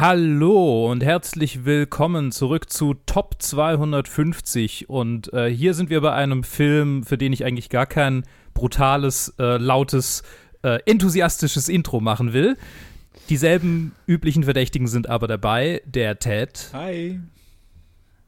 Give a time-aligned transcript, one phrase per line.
[0.00, 4.88] Hallo und herzlich willkommen zurück zu Top 250.
[4.88, 8.22] Und äh, hier sind wir bei einem Film, für den ich eigentlich gar kein
[8.54, 10.22] brutales, äh, lautes,
[10.62, 12.56] äh, enthusiastisches Intro machen will.
[13.28, 15.82] Dieselben üblichen Verdächtigen sind aber dabei.
[15.84, 16.70] Der Ted.
[16.74, 17.18] Hi.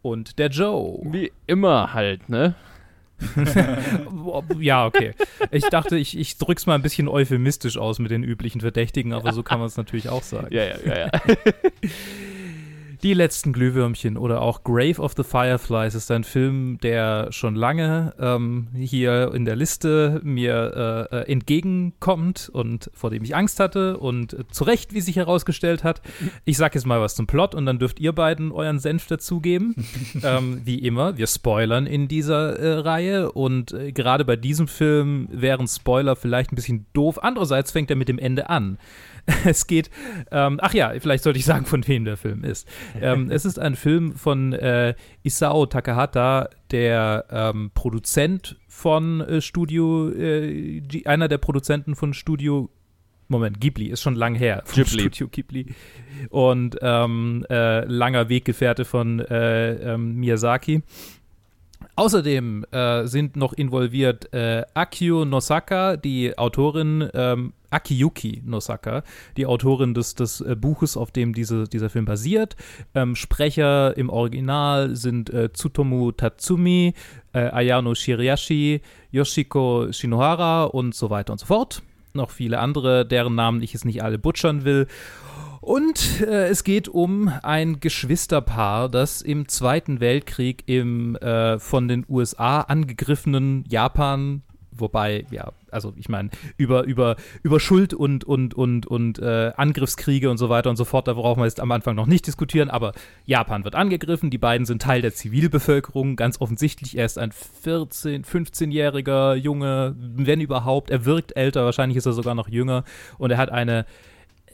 [0.02, 0.98] Und der Joe.
[1.04, 2.56] Wie immer halt, ne?
[4.60, 5.14] ja, okay.
[5.50, 9.32] Ich dachte, ich, ich drück's mal ein bisschen euphemistisch aus mit den üblichen Verdächtigen, aber
[9.32, 10.48] so kann man es natürlich auch sagen.
[10.50, 11.10] Ja, ja, ja, ja.
[13.02, 18.12] Die letzten Glühwürmchen oder auch Grave of the Fireflies ist ein Film, der schon lange
[18.20, 23.96] ähm, hier in der Liste mir äh, äh, entgegenkommt und vor dem ich Angst hatte
[23.96, 26.02] und äh, zu Recht, wie sich herausgestellt hat.
[26.44, 29.74] Ich sag jetzt mal was zum Plot und dann dürft ihr beiden euren Senf dazugeben.
[30.22, 35.26] ähm, wie immer, wir spoilern in dieser äh, Reihe und äh, gerade bei diesem Film
[35.32, 37.22] wären Spoiler vielleicht ein bisschen doof.
[37.22, 38.76] Andererseits fängt er mit dem Ende an.
[39.44, 39.90] es geht,
[40.30, 42.68] ähm, ach ja, vielleicht sollte ich sagen, von wem der Film ist.
[43.00, 50.10] Ähm, es ist ein Film von äh, Isao Takahata, der ähm, Produzent von äh, Studio,
[50.10, 52.70] äh, einer der Produzenten von Studio
[53.30, 54.64] Moment, Ghibli ist schon lang her.
[54.74, 55.02] Ghibli.
[55.02, 55.66] Studio Ghibli.
[56.30, 60.82] Und ähm, äh, langer Weggefährte von äh, ähm, Miyazaki.
[62.00, 69.02] Außerdem äh, sind noch involviert äh, Akio Nosaka, die Autorin, ähm, Akiyuki Nosaka,
[69.36, 72.56] die Autorin des, des äh, Buches, auf dem diese, dieser Film basiert.
[72.94, 76.94] Ähm, Sprecher im Original sind äh, Tsutomu Tatsumi,
[77.34, 78.80] äh, Ayano Shiriashi,
[79.10, 81.82] Yoshiko Shinohara und so weiter und so fort.
[82.12, 84.86] Noch viele andere, deren Namen ich jetzt nicht alle butchern will.
[85.60, 92.06] Und äh, es geht um ein Geschwisterpaar, das im Zweiten Weltkrieg im äh, von den
[92.08, 98.86] USA angegriffenen Japan, wobei, ja, also ich meine, über, über, über Schuld und, und, und,
[98.86, 101.94] und äh, Angriffskriege und so weiter und so fort, da brauchen wir jetzt am Anfang
[101.94, 102.92] noch nicht diskutieren, aber
[103.24, 108.24] Japan wird angegriffen, die beiden sind Teil der Zivilbevölkerung, ganz offensichtlich, er ist ein 14-,
[108.24, 112.84] 15-jähriger Junge, wenn überhaupt, er wirkt älter, wahrscheinlich ist er sogar noch jünger
[113.18, 113.86] und er hat eine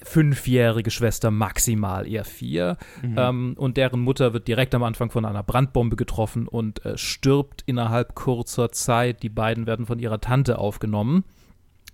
[0.06, 2.78] fünfjährige Schwester maximal, eher vier.
[3.03, 3.15] Mhm.
[3.17, 7.62] Ähm, und deren Mutter wird direkt am Anfang von einer Brandbombe getroffen und äh, stirbt
[7.67, 9.22] innerhalb kurzer Zeit.
[9.22, 11.25] Die beiden werden von ihrer Tante aufgenommen.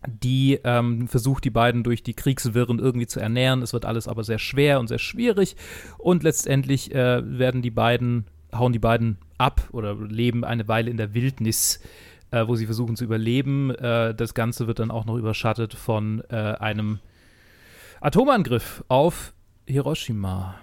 [0.06, 3.62] Die ähm, versucht, die beiden durch die Kriegswirren irgendwie zu ernähren.
[3.62, 5.56] Es wird alles aber sehr schwer und sehr schwierig.
[5.96, 10.96] Und letztendlich äh, werden die beiden, hauen die beiden ab oder leben eine Weile in
[10.96, 11.80] der Wildnis
[12.32, 13.70] äh, wo sie versuchen zu überleben.
[13.70, 16.98] Äh, das Ganze wird dann auch noch überschattet von äh, einem
[18.02, 19.32] Atomangriff auf
[19.64, 20.56] Hiroshima.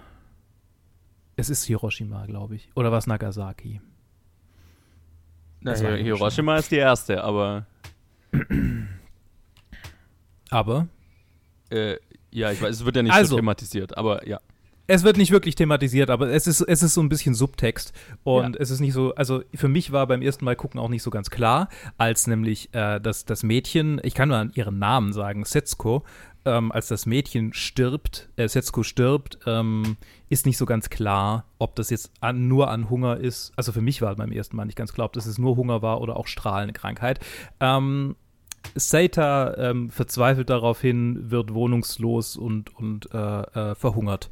[1.38, 2.69] Es ist Hiroshima, glaube ich.
[2.75, 3.79] Oder was Nagasaki?
[5.61, 7.66] Na, Hiroshima ist die erste, aber.
[10.50, 10.89] aber?
[11.69, 11.95] Äh,
[12.29, 14.41] ja, ich weiß, es wird ja nicht also, so thematisiert, aber ja.
[14.91, 17.94] Es wird nicht wirklich thematisiert, aber es ist, es ist so ein bisschen Subtext.
[18.23, 18.59] Und ja.
[18.59, 21.11] es ist nicht so, also für mich war beim ersten Mal gucken auch nicht so
[21.11, 21.69] ganz klar,
[22.00, 26.06] als nämlich äh, das, das Mädchen, ich kann nur an ihren Namen sagen, Setsuko,
[26.45, 29.97] ähm, als das Mädchen stirbt, äh, Setsuko stirbt, ähm,
[30.29, 33.51] ist nicht so ganz klar, ob das jetzt an, nur an Hunger ist.
[33.55, 35.81] Also für mich war beim ersten Mal nicht ganz klar, ob das jetzt nur Hunger
[35.81, 37.19] war oder auch strahlende Krankheit.
[37.59, 38.16] Ähm,
[38.75, 44.29] Seita ähm, verzweifelt daraufhin, wird wohnungslos und, und äh, äh, verhungert.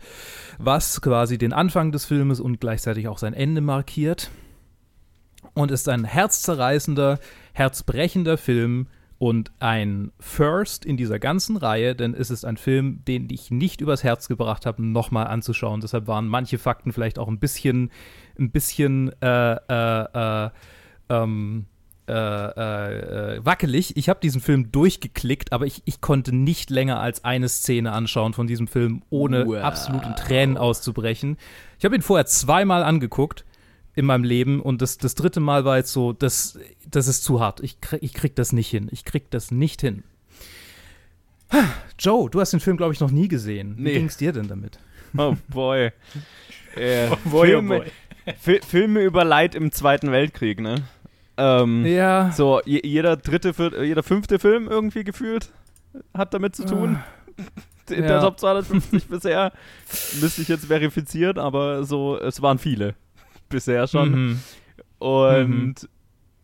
[0.57, 4.29] Was quasi den Anfang des Filmes und gleichzeitig auch sein Ende markiert.
[5.53, 7.19] Und ist ein herzzerreißender,
[7.53, 8.87] herzbrechender Film,
[9.19, 13.81] und ein First in dieser ganzen Reihe, denn es ist ein Film, den ich nicht
[13.81, 15.81] übers Herz gebracht habe, nochmal anzuschauen.
[15.81, 17.91] Deshalb waren manche Fakten vielleicht auch ein bisschen,
[18.39, 20.49] ein bisschen äh, äh, äh,
[21.09, 21.65] ähm,
[22.07, 23.97] äh, äh, wackelig.
[23.97, 28.33] Ich habe diesen Film durchgeklickt, aber ich, ich konnte nicht länger als eine Szene anschauen
[28.33, 29.63] von diesem Film, ohne wow.
[29.63, 31.37] absolut in Tränen auszubrechen.
[31.79, 33.45] Ich habe ihn vorher zweimal angeguckt
[33.97, 37.41] in meinem Leben und das, das dritte Mal war jetzt so, das, das ist zu
[37.41, 37.61] hart.
[37.61, 38.89] Ich krieg, ich krieg das nicht hin.
[38.91, 40.03] Ich krieg das nicht hin.
[41.97, 43.75] Joe, du hast den Film, glaube ich, noch nie gesehen.
[43.77, 43.93] Wie nee.
[43.93, 44.77] ging es dir denn damit?
[45.17, 45.91] Oh boy.
[46.75, 48.61] äh, oh boy, Filme, oh boy.
[48.61, 50.83] Filme über Leid im Zweiten Weltkrieg, ne?
[51.37, 52.31] Ähm, ja.
[52.33, 55.49] So, jeder dritte, jeder fünfte Film irgendwie gefühlt
[56.13, 56.99] hat damit zu tun.
[57.39, 57.43] Uh,
[57.93, 58.09] in ja.
[58.09, 59.53] der Top 250 bisher.
[60.21, 62.93] Müsste ich jetzt verifizieren, aber so, es waren viele
[63.49, 64.11] bisher schon.
[64.11, 64.39] Mhm.
[64.99, 65.89] Und mhm.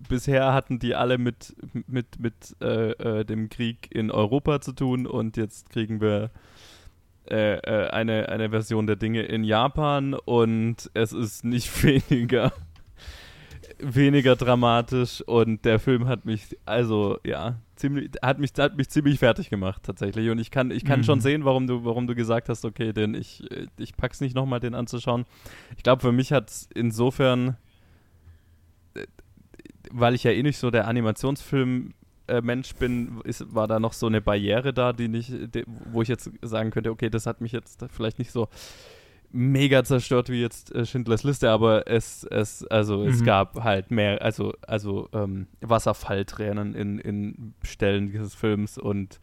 [0.07, 1.55] bisher hatten die alle mit,
[1.87, 6.31] mit, mit äh, äh, dem Krieg in Europa zu tun und jetzt kriegen wir
[7.29, 12.51] äh, äh eine, eine Version der Dinge in Japan und es ist nicht weniger
[13.79, 19.19] weniger dramatisch und der Film hat mich also ja ziemlich, hat mich, hat mich ziemlich
[19.19, 20.29] fertig gemacht tatsächlich.
[20.29, 21.03] Und ich kann, ich kann mhm.
[21.03, 23.43] schon sehen, warum du, warum du gesagt hast, okay, denn ich,
[23.77, 25.25] ich pack's nicht nochmal, den anzuschauen.
[25.75, 27.57] Ich glaube, für mich hat es insofern,
[29.91, 31.93] weil ich ja eh nicht so der Animationsfilm
[32.27, 36.01] äh, Mensch bin, ist, war da noch so eine Barriere da, die nicht, die, wo
[36.01, 38.47] ich jetzt sagen könnte, okay, das hat mich jetzt vielleicht nicht so
[39.33, 43.09] mega zerstört wie jetzt äh, Schindlers Liste, aber es, es, also mhm.
[43.09, 49.19] es gab halt mehr, also, also ähm, Wasserfalltränen in, in Stellen dieses Films und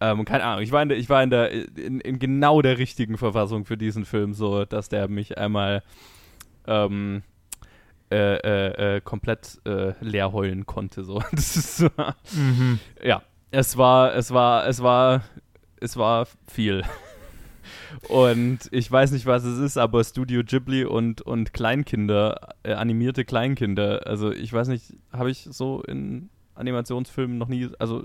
[0.00, 2.78] ähm, keine Ahnung, ich war, in der, ich war in, der, in, in genau der
[2.78, 5.82] richtigen Verfassung für diesen Film, so dass der mich einmal
[6.66, 7.22] ähm,
[8.10, 11.04] äh, äh, äh, komplett äh, leer heulen konnte.
[11.04, 11.20] So.
[11.32, 11.84] Ist
[12.32, 12.78] mhm.
[13.02, 15.22] ja, es war, es war, es war,
[15.80, 16.84] es war viel.
[18.08, 23.24] Und ich weiß nicht, was es ist, aber Studio Ghibli und, und Kleinkinder, äh, animierte
[23.24, 28.04] Kleinkinder, also ich weiß nicht, habe ich so in Animationsfilmen noch nie, also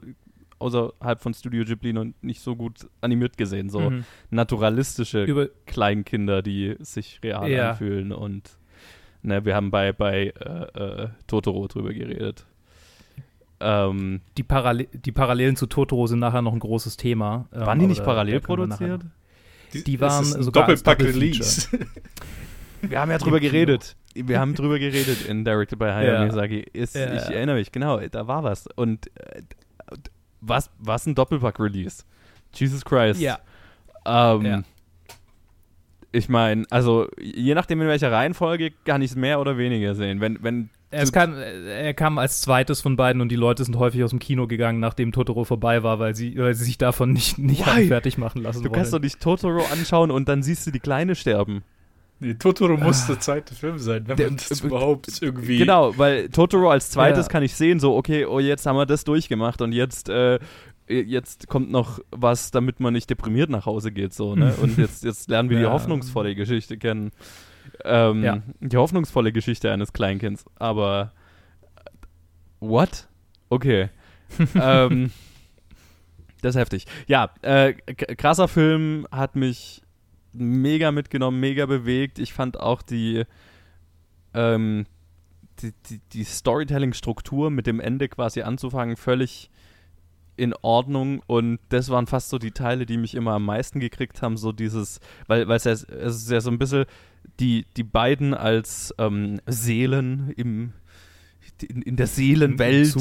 [0.59, 3.69] außerhalb von Studio Ghibli noch nicht so gut animiert gesehen.
[3.69, 4.05] So mhm.
[4.29, 7.71] naturalistische Über Kleinkinder, die sich real ja.
[7.71, 8.57] anfühlen und
[9.23, 12.45] Ne, wir haben bei, bei äh, äh, Totoro drüber geredet.
[13.61, 17.47] Ähm, die, Parallel, die Parallelen zu Totoro sind nachher noch ein großes Thema.
[17.53, 19.01] Ähm, waren die nicht parallel produziert?
[19.73, 21.69] Die, die waren sogar Doppelpack-Release.
[22.81, 23.95] wir haben ja drüber geredet.
[24.13, 26.19] Wir haben drüber geredet in Directed by Hayao ja.
[26.21, 26.59] Miyazaki.
[26.73, 27.13] Ist, ja.
[27.15, 28.67] Ich erinnere mich, genau, da war was.
[28.75, 29.41] Und äh,
[30.41, 32.03] was, was ein Doppelpack-Release?
[32.53, 33.19] Jesus Christ.
[33.19, 33.39] Ja.
[34.05, 34.63] Ähm, ja
[36.13, 40.21] ich meine, also je nachdem in welcher Reihenfolge kann ich es mehr oder weniger sehen.
[40.21, 44.03] Wenn, wenn es kann, er kam als zweites von beiden und die Leute sind häufig
[44.03, 47.39] aus dem Kino gegangen, nachdem Totoro vorbei war, weil sie, weil sie sich davon nicht,
[47.39, 48.75] nicht fertig machen lassen Du wollen.
[48.75, 51.63] kannst doch nicht Totoro anschauen und dann siehst du die Kleine sterben.
[52.19, 55.57] Nee, Totoro muss der zweite Film sein, wenn der, man das überhaupt irgendwie.
[55.57, 57.31] Genau, weil Totoro als zweites ja.
[57.31, 60.39] kann ich sehen, so, okay, oh, jetzt haben wir das durchgemacht und jetzt äh,
[60.87, 64.53] jetzt kommt noch was, damit man nicht deprimiert nach Hause geht, so, ne?
[64.61, 65.67] Und jetzt, jetzt lernen wir ja.
[65.67, 67.11] die hoffnungsvolle Geschichte kennen.
[67.83, 68.43] Ähm, ja.
[68.59, 70.45] Die hoffnungsvolle Geschichte eines Kleinkinds.
[70.55, 71.13] Aber
[72.59, 73.07] what?
[73.49, 73.89] Okay.
[74.55, 75.11] ähm,
[76.41, 76.85] das ist heftig.
[77.07, 79.81] Ja, äh, krasser Film, hat mich
[80.33, 82.19] mega mitgenommen, mega bewegt.
[82.19, 83.23] Ich fand auch die,
[84.33, 84.85] ähm,
[85.61, 89.51] die, die, die Storytelling-Struktur mit dem Ende quasi anzufangen völlig
[90.35, 94.21] in Ordnung und das waren fast so die Teile, die mich immer am meisten gekriegt
[94.21, 96.85] haben, so dieses, weil, weil es, ja, es ist ja so ein bisschen
[97.39, 100.73] die, die beiden als ähm, Seelen im
[101.61, 102.95] in, in der Seelenwelt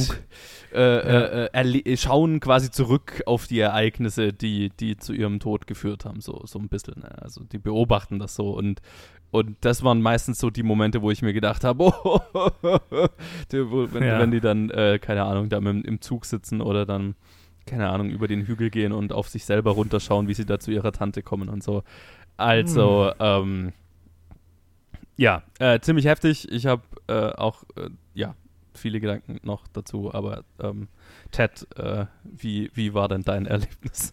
[0.72, 6.04] äh, äh, äh, schauen quasi zurück auf die Ereignisse, die, die zu ihrem Tod geführt
[6.04, 7.00] haben, so, so ein bisschen.
[7.00, 7.22] Ne?
[7.22, 8.80] Also die beobachten das so und
[9.32, 12.20] und das waren meistens so die Momente, wo ich mir gedacht habe, oh,
[12.60, 14.18] wenn, ja.
[14.20, 17.14] wenn, die dann, äh, keine Ahnung, da im, im Zug sitzen oder dann,
[17.64, 20.70] keine Ahnung, über den Hügel gehen und auf sich selber runterschauen, wie sie da zu
[20.70, 21.82] ihrer Tante kommen und so.
[22.36, 23.24] Also, mhm.
[23.24, 23.72] ähm,
[25.16, 26.52] ja, äh, ziemlich heftig.
[26.52, 28.34] Ich habe äh, auch, äh, ja,
[28.74, 30.88] viele Gedanken noch dazu, aber ähm,
[31.30, 34.12] Ted, äh, wie, wie war denn dein Erlebnis?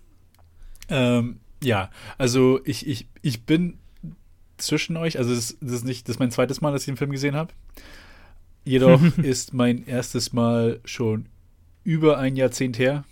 [0.87, 3.78] Ähm, ja, also ich, ich, ich bin
[4.61, 5.17] zwischen euch.
[5.17, 7.35] Also das, das, ist nicht, das ist mein zweites Mal, dass ich den Film gesehen
[7.35, 7.53] habe.
[8.63, 11.25] Jedoch ist mein erstes Mal schon
[11.83, 13.03] über ein Jahrzehnt her.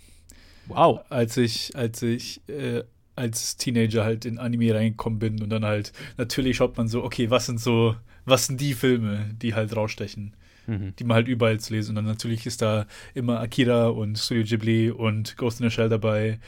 [0.66, 1.00] Wow.
[1.08, 2.84] Als ich, als ich äh,
[3.18, 7.30] als Teenager halt in Anime reingekommen bin und dann halt, natürlich schaut man so, okay,
[7.30, 10.34] was sind so, was sind die Filme, die halt rausstechen,
[10.68, 10.94] mhm.
[10.96, 11.90] die man halt überall zu lesen.
[11.90, 15.88] Und dann natürlich ist da immer Akira und Studio Ghibli und Ghost in the Shell
[15.88, 16.38] dabei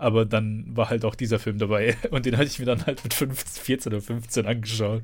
[0.00, 1.96] aber dann war halt auch dieser Film dabei.
[2.10, 5.02] Und den hatte ich mir dann halt mit 15, 14 oder 15 angeschaut.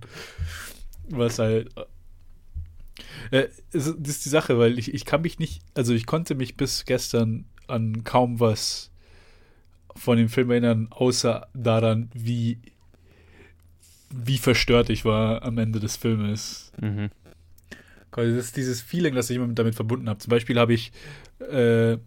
[1.11, 1.71] Was halt.
[3.30, 5.61] Äh, das ist die Sache, weil ich, ich kann mich nicht.
[5.75, 8.90] Also ich konnte mich bis gestern an kaum was
[9.95, 12.59] von dem Film erinnern, außer daran, wie,
[14.11, 16.73] wie verstört ich war am Ende des Filmes.
[16.80, 17.11] Mhm.
[18.16, 20.18] Das ist dieses Feeling, das ich immer damit verbunden habe.
[20.18, 20.92] Zum Beispiel habe ich
[21.38, 21.99] äh,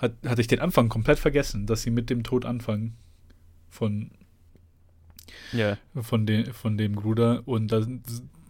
[0.00, 2.96] hat, hatte ich den Anfang komplett vergessen, dass sie mit dem Tod anfangen
[3.68, 4.10] von,
[5.52, 5.78] yeah.
[6.00, 7.42] von, de, von dem Bruder.
[7.46, 7.86] Und das,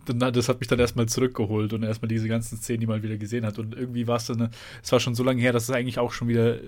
[0.07, 3.45] das hat mich dann erstmal zurückgeholt und erstmal diese ganzen Szenen, die man wieder gesehen
[3.45, 3.59] hat.
[3.59, 4.51] Und irgendwie war es dann,
[4.83, 6.59] es war schon so lange her, dass es eigentlich auch schon wieder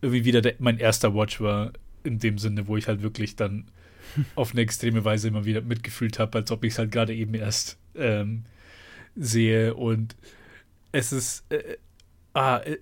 [0.00, 3.66] irgendwie wieder der, mein erster Watch war, in dem Sinne, wo ich halt wirklich dann
[4.34, 7.34] auf eine extreme Weise immer wieder mitgefühlt habe, als ob ich es halt gerade eben
[7.34, 8.44] erst ähm,
[9.18, 9.74] sehe.
[9.74, 10.16] Und
[10.92, 11.76] es ist, äh,
[12.34, 12.78] ah, äh,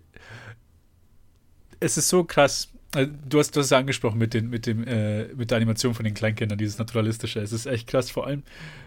[1.80, 2.68] es ist so krass.
[2.94, 6.14] Also, du hast das angesprochen mit, den, mit, dem, äh, mit der Animation von den
[6.14, 7.40] Kleinkindern, dieses Naturalistische.
[7.40, 8.10] Es ist echt krass.
[8.10, 8.42] Vor allem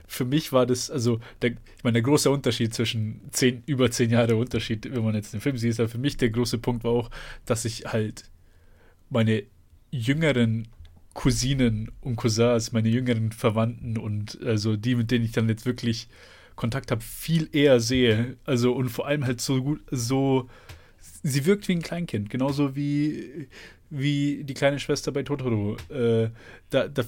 [0.07, 4.09] für mich war das, also, der, ich meine, der große Unterschied zwischen zehn, über zehn
[4.09, 6.91] Jahre Unterschied, wenn man jetzt den Film sieht, aber für mich der große Punkt war
[6.91, 7.11] auch,
[7.45, 8.23] dass ich halt
[9.09, 9.43] meine
[9.91, 10.67] jüngeren
[11.13, 16.07] Cousinen und Cousins, meine jüngeren Verwandten und also die, mit denen ich dann jetzt wirklich
[16.59, 18.35] Kontakt habe, viel eher sehe.
[18.43, 20.49] Also und vor allem halt so gut, so
[21.23, 23.47] sie wirkt wie ein Kleinkind, genauso wie,
[23.89, 25.77] wie die kleine Schwester bei Totoro.
[25.89, 26.31] Äh,
[26.69, 27.03] da, da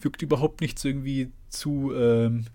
[0.00, 2.46] wirkt überhaupt nichts irgendwie zu, ähm,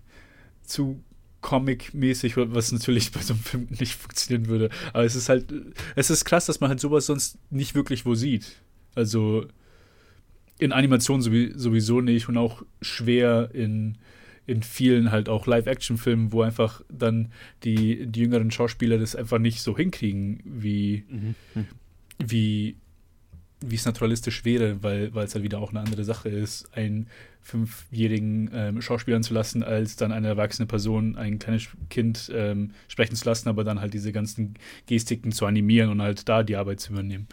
[0.64, 1.00] zu
[1.42, 4.70] Comic-mäßig, was natürlich bei so einem Film nicht funktionieren würde.
[4.92, 5.52] Aber es ist halt,
[5.94, 8.56] es ist krass, dass man halt sowas sonst nicht wirklich wo sieht.
[8.96, 9.46] Also
[10.58, 13.98] in Animation sowieso nicht und auch schwer in,
[14.46, 17.32] in vielen halt auch Live-Action-Filmen, wo einfach dann
[17.62, 21.34] die, die jüngeren Schauspieler das einfach nicht so hinkriegen, wie, mhm.
[22.18, 22.76] wie
[23.66, 27.06] wie es naturalistisch wäre, weil es halt wieder auch eine andere Sache ist, einen
[27.40, 33.16] fünfjährigen ähm, Schauspielern zu lassen, als dann eine erwachsene Person, ein kleines Kind ähm, sprechen
[33.16, 34.54] zu lassen, aber dann halt diese ganzen
[34.86, 37.26] Gestiken zu animieren und halt da die Arbeit zu übernehmen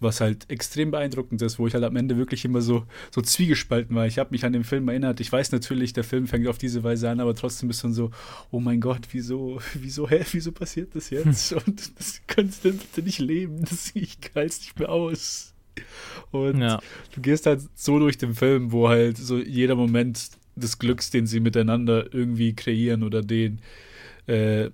[0.00, 3.94] was halt extrem beeindruckend ist, wo ich halt am Ende wirklich immer so, so zwiegespalten
[3.96, 4.06] war.
[4.06, 5.20] Ich habe mich an den Film erinnert.
[5.20, 8.10] Ich weiß natürlich, der Film fängt auf diese Weise an, aber trotzdem bist du so,
[8.50, 11.50] oh mein Gott, wieso, wieso, hä, wieso passiert das jetzt?
[11.50, 11.58] Hm.
[11.66, 13.64] Und das könntest du bitte nicht leben.
[13.64, 15.54] Das, ich es nicht mehr aus.
[16.30, 16.80] Und ja.
[17.14, 21.26] du gehst halt so durch den Film, wo halt so jeder Moment des Glücks, den
[21.26, 23.60] sie miteinander irgendwie kreieren oder den,
[24.26, 24.70] äh,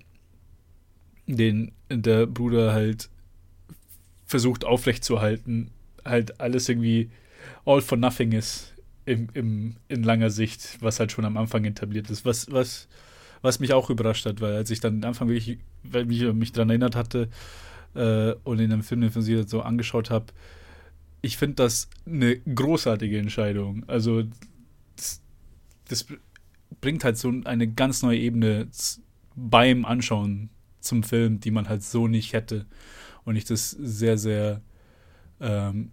[1.27, 3.09] den der Bruder halt
[4.31, 5.69] versucht aufrechtzuerhalten,
[6.03, 7.11] halt alles irgendwie
[7.65, 8.73] all for nothing ist
[9.05, 12.25] im, im, in langer Sicht, was halt schon am Anfang etabliert ist.
[12.25, 12.87] Was, was,
[13.41, 16.53] was mich auch überrascht hat, weil als ich dann am Anfang wirklich, weil mich, mich
[16.53, 17.29] daran erinnert hatte
[17.93, 20.27] äh, und in dem Film, den ich so angeschaut habe,
[21.21, 23.83] ich finde das eine großartige Entscheidung.
[23.87, 24.23] Also
[24.95, 25.21] das,
[25.87, 26.05] das,
[26.79, 28.67] bringt halt so eine ganz neue Ebene
[29.35, 32.65] beim Anschauen zum Film, die man halt so nicht hätte
[33.25, 34.61] und ich das sehr, sehr
[35.39, 35.91] ähm,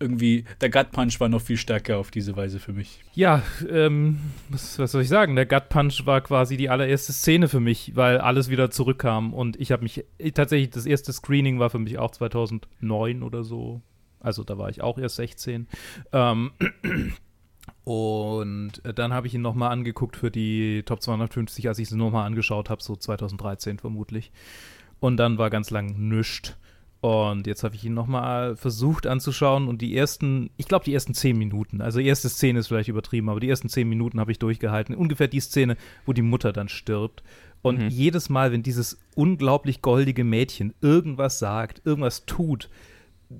[0.00, 3.02] irgendwie, der Gut Punch war noch viel stärker auf diese Weise für mich.
[3.14, 4.18] Ja, ähm,
[4.48, 5.36] was, was, soll ich sagen?
[5.36, 9.58] Der Gut Punch war quasi die allererste Szene für mich, weil alles wieder zurückkam und
[9.58, 10.04] ich habe mich,
[10.34, 13.80] tatsächlich, das erste Screening war für mich auch 2009 oder so.
[14.20, 15.68] Also da war ich auch erst 16.
[16.12, 16.50] Ähm,
[17.84, 22.26] und dann habe ich ihn nochmal angeguckt für die Top 250, als ich sie nochmal
[22.26, 24.32] angeschaut habe, so 2013 vermutlich.
[24.98, 26.56] Und dann war ganz lang nüscht.
[27.00, 31.14] Und jetzt habe ich ihn nochmal versucht anzuschauen und die ersten, ich glaube die ersten
[31.14, 34.32] zehn Minuten, also die erste Szene ist vielleicht übertrieben, aber die ersten zehn Minuten habe
[34.32, 34.94] ich durchgehalten.
[34.94, 35.76] Ungefähr die Szene,
[36.06, 37.22] wo die Mutter dann stirbt.
[37.62, 37.88] Und mhm.
[37.88, 42.70] jedes Mal, wenn dieses unglaublich goldige Mädchen irgendwas sagt, irgendwas tut,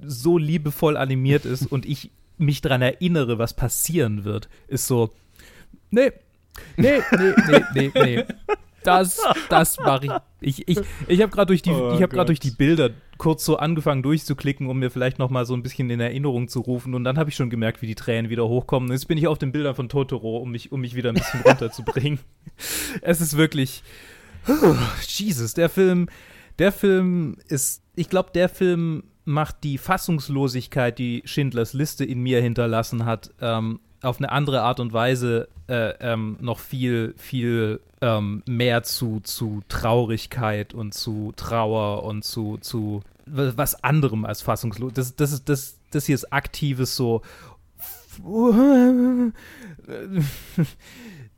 [0.03, 5.13] so liebevoll animiert ist und ich mich daran erinnere, was passieren wird, ist so,
[5.91, 6.13] nee,
[6.77, 8.25] nee, nee, nee, nee, nee.
[8.87, 10.13] Das, das mache ich.
[10.41, 14.03] Ich, ich, ich habe gerade durch, die, oh hab durch die Bilder kurz so angefangen
[14.03, 16.95] durchzuklicken, um mir vielleicht noch mal so ein bisschen in Erinnerung zu rufen.
[16.95, 18.91] Und dann habe ich schon gemerkt, wie die Tränen wieder hochkommen.
[18.91, 21.41] Jetzt bin ich auf den Bildern von Totoro, um mich, um mich wieder ein bisschen
[21.41, 22.19] runterzubringen.
[23.03, 23.83] es ist wirklich.
[24.49, 24.77] Oh,
[25.07, 26.09] Jesus, der Film.
[26.59, 27.83] Der Film ist.
[27.95, 33.81] Ich glaube, der Film macht die Fassungslosigkeit, die Schindlers Liste in mir hinterlassen hat, ähm,
[34.07, 39.63] auf eine andere Art und Weise äh, ähm, noch viel, viel ähm, mehr zu, zu
[39.69, 44.93] Traurigkeit und zu Trauer und zu, zu was anderem als fassungslos.
[44.95, 47.23] Das, das, ist, das, das hier ist aktives so.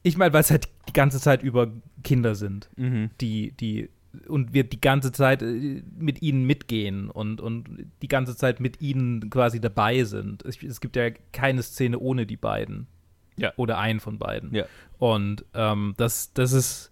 [0.04, 1.72] Ich meine, weil es halt die ganze Zeit über
[2.04, 3.10] Kinder sind, mhm.
[3.20, 3.90] die, die
[4.26, 8.80] und wir die ganze Zeit äh, mit ihnen mitgehen und, und die ganze Zeit mit
[8.80, 10.44] ihnen quasi dabei sind.
[10.44, 12.86] Es, es gibt ja keine Szene ohne die beiden.
[13.36, 13.52] Ja.
[13.56, 14.52] Oder einen von beiden.
[14.52, 14.64] Ja.
[14.98, 16.90] Und ähm, das, das ist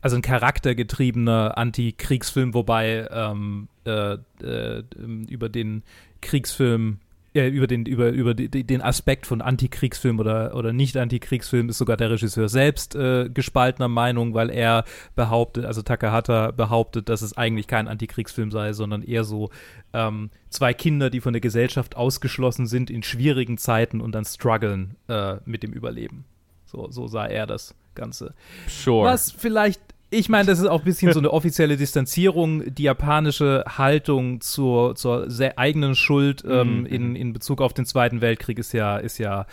[0.00, 4.82] also ein charaktergetriebener Anti-Kriegsfilm, wobei ähm, äh, äh,
[5.28, 5.84] über den
[6.20, 6.98] Kriegsfilm
[7.36, 12.10] äh, über den, über, über den Aspekt von Antikriegsfilm oder, oder Nicht-Antikriegsfilm ist sogar der
[12.10, 17.88] Regisseur selbst äh, gespaltener Meinung, weil er behauptet, also Takahata behauptet, dass es eigentlich kein
[17.88, 19.50] Antikriegsfilm sei, sondern eher so
[19.92, 24.96] ähm, zwei Kinder, die von der Gesellschaft ausgeschlossen sind in schwierigen Zeiten und dann strugglen
[25.08, 26.24] äh, mit dem Überleben.
[26.64, 28.34] So, so sah er das Ganze.
[28.68, 29.06] Sure.
[29.06, 29.80] Was vielleicht
[30.18, 34.94] ich meine, das ist auch ein bisschen so eine offizielle Distanzierung, die japanische Haltung zur,
[34.94, 36.86] zur sehr eigenen Schuld ähm, mhm.
[36.86, 39.46] in, in Bezug auf den Zweiten Weltkrieg ist ja, ist ja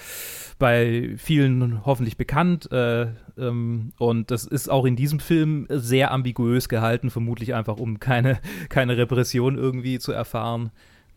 [0.59, 2.71] bei vielen hoffentlich bekannt.
[2.71, 7.99] Äh, ähm, und das ist auch in diesem Film sehr ambiguös gehalten, vermutlich einfach, um
[7.99, 8.39] keine,
[8.69, 10.71] keine Repression irgendwie zu erfahren.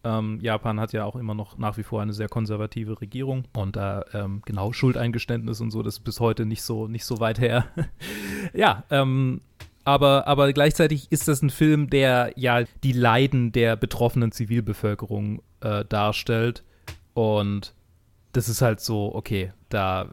[0.07, 3.75] Ähm, Japan hat ja auch immer noch nach wie vor eine sehr konservative Regierung und
[3.75, 7.41] da ähm, genau Schuldeingeständnis und so, das ist bis heute nicht so, nicht so weit
[7.41, 7.67] her.
[8.55, 9.41] ja, ähm,
[9.83, 15.85] aber, aber gleichzeitig ist das ein Film, der ja die Leiden der betroffenen Zivilbevölkerung äh,
[15.85, 16.63] darstellt.
[17.15, 17.75] Und
[18.31, 20.11] das ist halt so, okay, da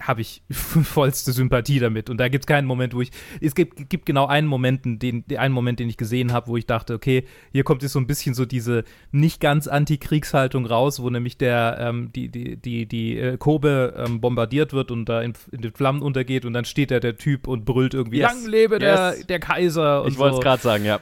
[0.00, 2.10] habe ich vollste Sympathie damit.
[2.10, 3.10] Und da gibt es keinen Moment, wo ich.
[3.40, 6.66] Es gibt, gibt genau einen Moment, den, einen Moment, den ich gesehen habe, wo ich
[6.66, 11.10] dachte, okay, hier kommt jetzt so ein bisschen so diese nicht ganz Antikriegshaltung raus, wo
[11.10, 15.34] nämlich der, ähm, die, die, die, die äh, Kobe ähm, bombardiert wird und da in,
[15.50, 18.32] in, den Flammen untergeht und dann steht da der Typ und brüllt irgendwie, yes.
[18.32, 18.80] lang lebe yes.
[18.80, 20.04] der, der Kaiser.
[20.06, 21.00] ich wollte es gerade sagen, ja.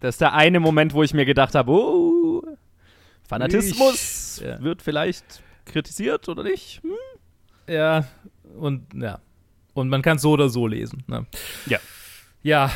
[0.00, 2.42] Das ist der eine Moment, wo ich mir gedacht habe, oh,
[3.28, 4.60] Fanatismus ich, ja.
[4.60, 6.82] wird vielleicht kritisiert oder nicht?
[6.82, 6.90] Hm?
[7.68, 8.04] Ja,
[8.58, 9.20] und ja.
[9.74, 11.02] Und man kann es so oder so lesen.
[11.06, 11.26] Ne?
[11.66, 11.78] Ja.
[12.42, 12.70] Ja,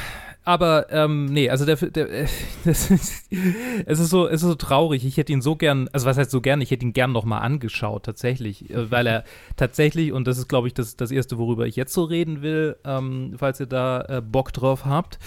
[0.46, 2.22] aber ähm, nee, also der, der äh,
[2.64, 5.04] ist, es ist so, es ist so traurig.
[5.04, 6.60] Ich hätte ihn so gern, also was heißt so gern?
[6.60, 9.24] Ich hätte ihn gern noch mal angeschaut tatsächlich, äh, weil er
[9.56, 12.76] tatsächlich und das ist, glaube ich, das, das erste, worüber ich jetzt so reden will,
[12.84, 15.18] ähm, falls ihr da äh, Bock drauf habt,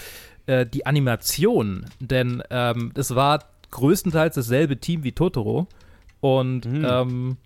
[0.46, 5.68] äh, die Animation, denn ähm, es war größtenteils dasselbe Team wie Totoro
[6.20, 6.86] und mhm.
[6.88, 7.36] ähm,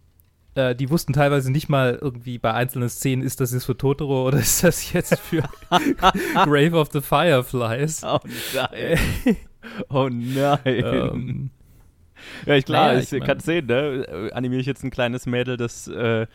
[0.54, 4.26] äh, die wussten teilweise nicht mal irgendwie bei einzelnen Szenen, ist das jetzt für Totoro
[4.26, 5.42] oder ist das jetzt für
[6.34, 8.02] Grave of the Fireflies?
[8.04, 8.20] Oh
[8.54, 8.98] nein.
[9.88, 10.60] oh nein.
[10.64, 11.50] Ähm,
[12.46, 14.30] ja, ich klar, naja, ich, ich kann sehen, ne?
[14.32, 16.26] Animiere ich jetzt ein kleines Mädel, das äh,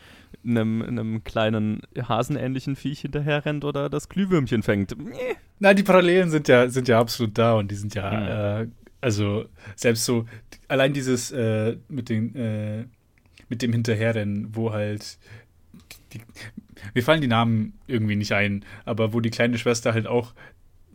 [0.44, 4.94] einem, einem kleinen hasenähnlichen Viech hinterher rennt oder das Glühwürmchen fängt.
[5.58, 8.66] Na, die Parallelen sind ja, sind ja absolut da und die sind ja, mhm.
[8.66, 9.46] äh, also
[9.76, 10.26] selbst so,
[10.68, 12.84] allein dieses äh, mit den äh,
[13.50, 15.18] mit dem Hinterherrennen, wo halt
[16.12, 16.20] die,
[16.94, 20.32] mir fallen die Namen irgendwie nicht ein, aber wo die kleine Schwester halt auch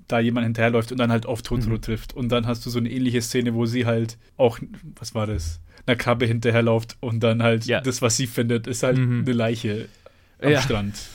[0.08, 1.82] da jemand hinterherläuft und dann halt auf Totoro mhm.
[1.82, 2.14] trifft.
[2.14, 4.60] Und dann hast du so eine ähnliche Szene, wo sie halt auch,
[5.00, 7.82] was war das, einer Krabbe hinterherläuft und dann halt ja.
[7.82, 9.22] das, was sie findet, ist halt mhm.
[9.22, 9.88] eine Leiche
[10.42, 10.62] am ja.
[10.62, 10.96] Strand.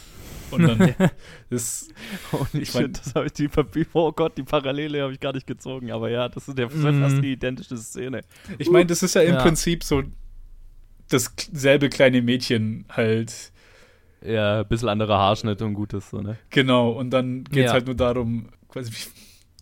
[0.51, 0.95] Und dann
[1.49, 1.87] das.
[2.33, 3.49] Oh, ich mein, das habe ich die
[3.93, 7.01] Oh Gott, die Parallele habe ich gar nicht gezogen, aber ja, das ist ja mhm.
[7.01, 8.23] fast die identische Szene.
[8.59, 9.43] Ich meine, das ist ja im ja.
[9.43, 10.03] Prinzip so
[11.11, 13.53] dasselbe kleine Mädchen halt.
[14.23, 16.37] Ja, ein bisschen anderer Haarschnitt und gutes, so, ne?
[16.51, 17.73] Genau, und dann geht es ja.
[17.73, 18.93] halt nur darum, quasi,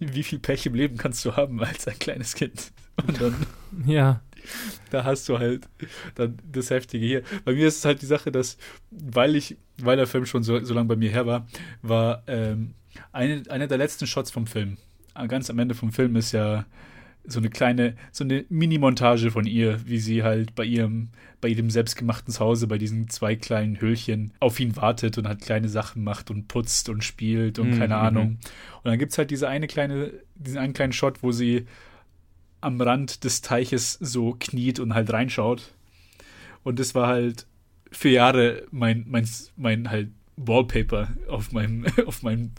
[0.00, 2.72] wie, wie, viel Pech im Leben kannst du haben als ein kleines Kind?
[3.06, 3.34] Und dann.
[3.86, 4.20] ja.
[4.90, 5.68] Da hast du halt
[6.14, 7.22] dann das Heftige hier.
[7.44, 8.56] Bei mir ist es halt die Sache, dass,
[8.90, 11.46] weil ich, weil der Film schon so, so lange bei mir her war,
[11.82, 12.74] war ähm,
[13.12, 14.78] eine, einer der letzten Shots vom Film.
[15.26, 16.64] Ganz am Ende vom Film ist ja
[17.28, 21.10] so eine kleine, so eine Mini-Montage von ihr, wie sie halt bei ihrem,
[21.40, 25.68] bei ihrem selbstgemachten Zuhause, bei diesen zwei kleinen Höhlchen auf ihn wartet und halt kleine
[25.68, 27.78] Sachen macht und putzt und spielt und mhm.
[27.78, 28.38] keine Ahnung.
[28.82, 31.66] Und dann gibt es halt diese eine kleine, diesen einen kleinen Shot, wo sie
[32.60, 35.74] am Rand des Teiches so kniet und halt reinschaut.
[36.64, 37.46] Und das war halt
[37.92, 42.52] für Jahre mein, mein, mein halt Wallpaper auf meinem, auf meinem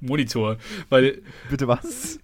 [0.00, 1.22] Monitor, weil.
[1.50, 2.20] Bitte was?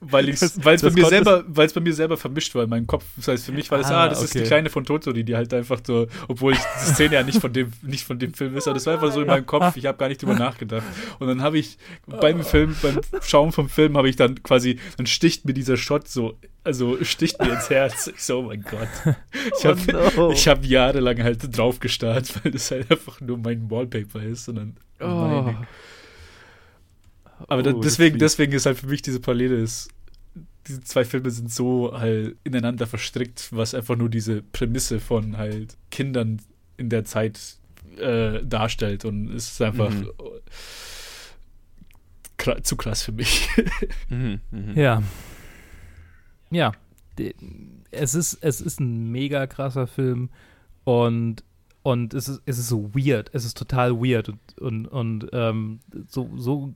[0.00, 3.04] Weil es bei mir selber, bei mir selber vermischt war in meinem Kopf.
[3.16, 4.24] Das heißt, für mich war das, ah, ah das okay.
[4.26, 7.40] ist die kleine von Tottori, die halt einfach so, obwohl ich die Szene ja nicht
[7.40, 9.76] von dem, nicht von dem Film ist, aber das war einfach so in meinem Kopf.
[9.76, 10.84] Ich habe gar nicht drüber nachgedacht.
[11.18, 15.06] Und dann habe ich beim Film, beim Schauen vom Film, habe ich dann quasi, dann
[15.06, 18.06] sticht mir dieser Shot so, also sticht mir ins Herz.
[18.14, 19.16] Ich so, oh mein Gott.
[19.58, 19.80] Ich habe
[20.16, 20.34] oh no.
[20.34, 24.48] hab jahrelang halt drauf gestarrt, weil das halt einfach nur mein Wallpaper ist.
[24.48, 25.54] Und dann, oh.
[27.46, 29.90] Aber oh, deswegen, deswegen ist halt für mich diese Parallele ist,
[30.66, 35.76] diese zwei Filme sind so halt ineinander verstrickt, was einfach nur diese Prämisse von halt
[35.90, 36.42] Kindern
[36.76, 37.58] in der Zeit
[37.96, 40.10] äh, darstellt und es ist einfach mhm.
[42.62, 43.48] zu krass für mich.
[44.08, 44.72] mhm, mh.
[44.74, 45.02] Ja.
[46.50, 46.72] Ja.
[47.90, 50.30] Es ist, es ist ein mega krasser Film
[50.84, 51.42] und
[51.82, 55.80] und es ist, es ist so weird, es ist total weird und, und, und ähm,
[56.08, 56.74] so, so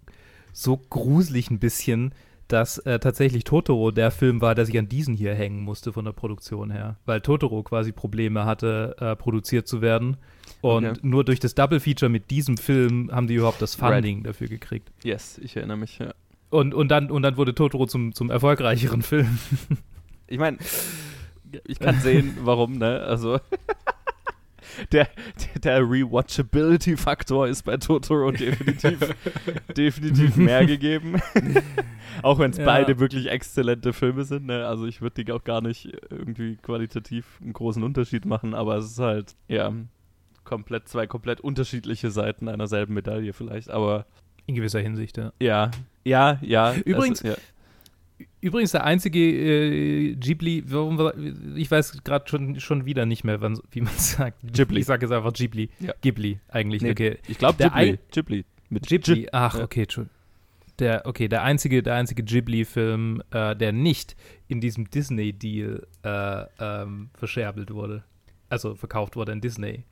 [0.52, 2.14] so gruselig ein bisschen,
[2.48, 6.04] dass äh, tatsächlich Totoro der Film war, der sich an diesen hier hängen musste von
[6.04, 6.96] der Produktion her.
[7.06, 10.18] Weil Totoro quasi Probleme hatte, äh, produziert zu werden.
[10.60, 11.00] Und okay.
[11.02, 14.26] nur durch das Double Feature mit diesem Film haben die überhaupt das Funding right.
[14.26, 14.92] dafür gekriegt.
[15.02, 16.12] Yes, ich erinnere mich, ja.
[16.50, 19.38] Und, und, dann, und dann wurde Totoro zum, zum erfolgreicheren Film.
[20.26, 20.58] ich meine,
[21.66, 23.00] ich kann sehen, warum, ne?
[23.00, 23.38] Also.
[24.92, 25.08] der,
[25.62, 28.98] der Rewatchability-Faktor ist bei Totoro definitiv,
[29.76, 31.20] definitiv mehr gegeben.
[32.22, 32.64] auch wenn es ja.
[32.64, 34.46] beide wirklich exzellente Filme sind.
[34.46, 34.66] Ne?
[34.66, 38.86] Also ich würde die auch gar nicht irgendwie qualitativ einen großen Unterschied machen, aber es
[38.86, 39.72] ist halt, ja,
[40.44, 44.06] komplett, zwei komplett unterschiedliche Seiten einer selben Medaille vielleicht, aber
[44.46, 45.32] in gewisser Hinsicht, ja.
[45.40, 45.70] Ja,
[46.04, 46.74] ja, ja.
[46.74, 47.42] Übrigens, also, ja
[48.40, 51.12] Übrigens der einzige äh, Ghibli, warum,
[51.56, 54.38] ich weiß gerade schon, schon wieder nicht mehr, wann, wie man sagt.
[54.42, 54.80] Ghibli.
[54.80, 55.70] Ich sage jetzt einfach Ghibli.
[55.80, 55.92] Ja.
[56.00, 56.82] Ghibli eigentlich.
[56.82, 57.18] Nee, okay.
[57.28, 57.98] Ich glaube Ghibli.
[58.10, 58.44] Ghibli.
[58.70, 59.28] Mit Ghibli.
[59.32, 59.64] Ach, Ja.
[59.64, 60.06] okay, Entschu-
[60.78, 64.16] der, okay, der einzige, der einzige Ghibli-Film, äh, der nicht
[64.48, 68.02] in diesem Disney-Deal äh, ähm, verscherbelt wurde.
[68.48, 69.84] Also verkauft wurde an Disney.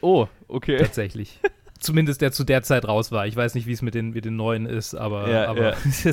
[0.00, 0.76] Oh, okay.
[0.78, 1.38] Tatsächlich.
[1.78, 3.26] Zumindest der zu der Zeit raus war.
[3.26, 5.76] Ich weiß nicht, wie es mit den, mit den neuen ist, aber, Ja, aber ja.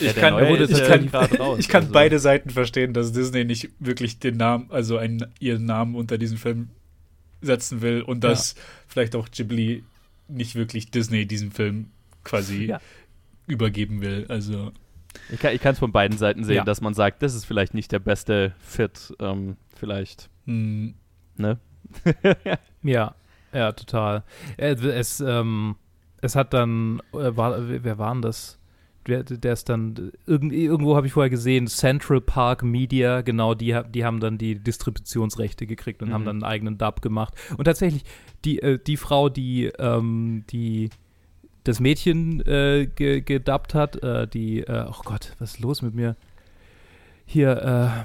[0.00, 2.92] Ja, Ich kann, neue wurde ich ja kann, raus, ich kann also- beide Seiten verstehen,
[2.92, 6.68] dass Disney nicht wirklich den Namen, also einen, ihren Namen unter diesen Film
[7.40, 8.54] setzen will und dass
[8.88, 9.84] vielleicht auch Ghibli
[10.28, 11.90] nicht wirklich Disney diesen Film
[12.24, 12.80] quasi Ja.
[13.46, 14.26] übergeben will.
[14.28, 14.72] Also
[15.30, 16.64] Ich kann es von beiden Seiten sehen, Ja.
[16.64, 19.14] dass man sagt, das ist vielleicht nicht der beste Fit.
[19.20, 20.94] Ähm, vielleicht, hm,
[21.36, 21.58] ne?
[22.82, 23.14] ja,
[23.52, 24.24] ja, total.
[24.56, 25.76] Äh, Es, ähm,
[26.20, 28.55] es hat dann, äh, war, wer war denn das?
[29.06, 33.78] Der, der ist dann, irgend, irgendwo habe ich vorher gesehen, Central Park Media, genau, die,
[33.94, 36.12] die haben dann die Distributionsrechte gekriegt und Mhm.
[36.14, 37.34] haben dann einen eigenen Dub gemacht.
[37.56, 38.04] Und tatsächlich,
[38.44, 40.90] die, äh, die Frau, die, ähm, die
[41.64, 45.94] das Mädchen äh, ge gedubbt hat, äh, die, äh, oh Gott, was ist los mit
[45.94, 46.16] mir?
[47.24, 48.04] Hier,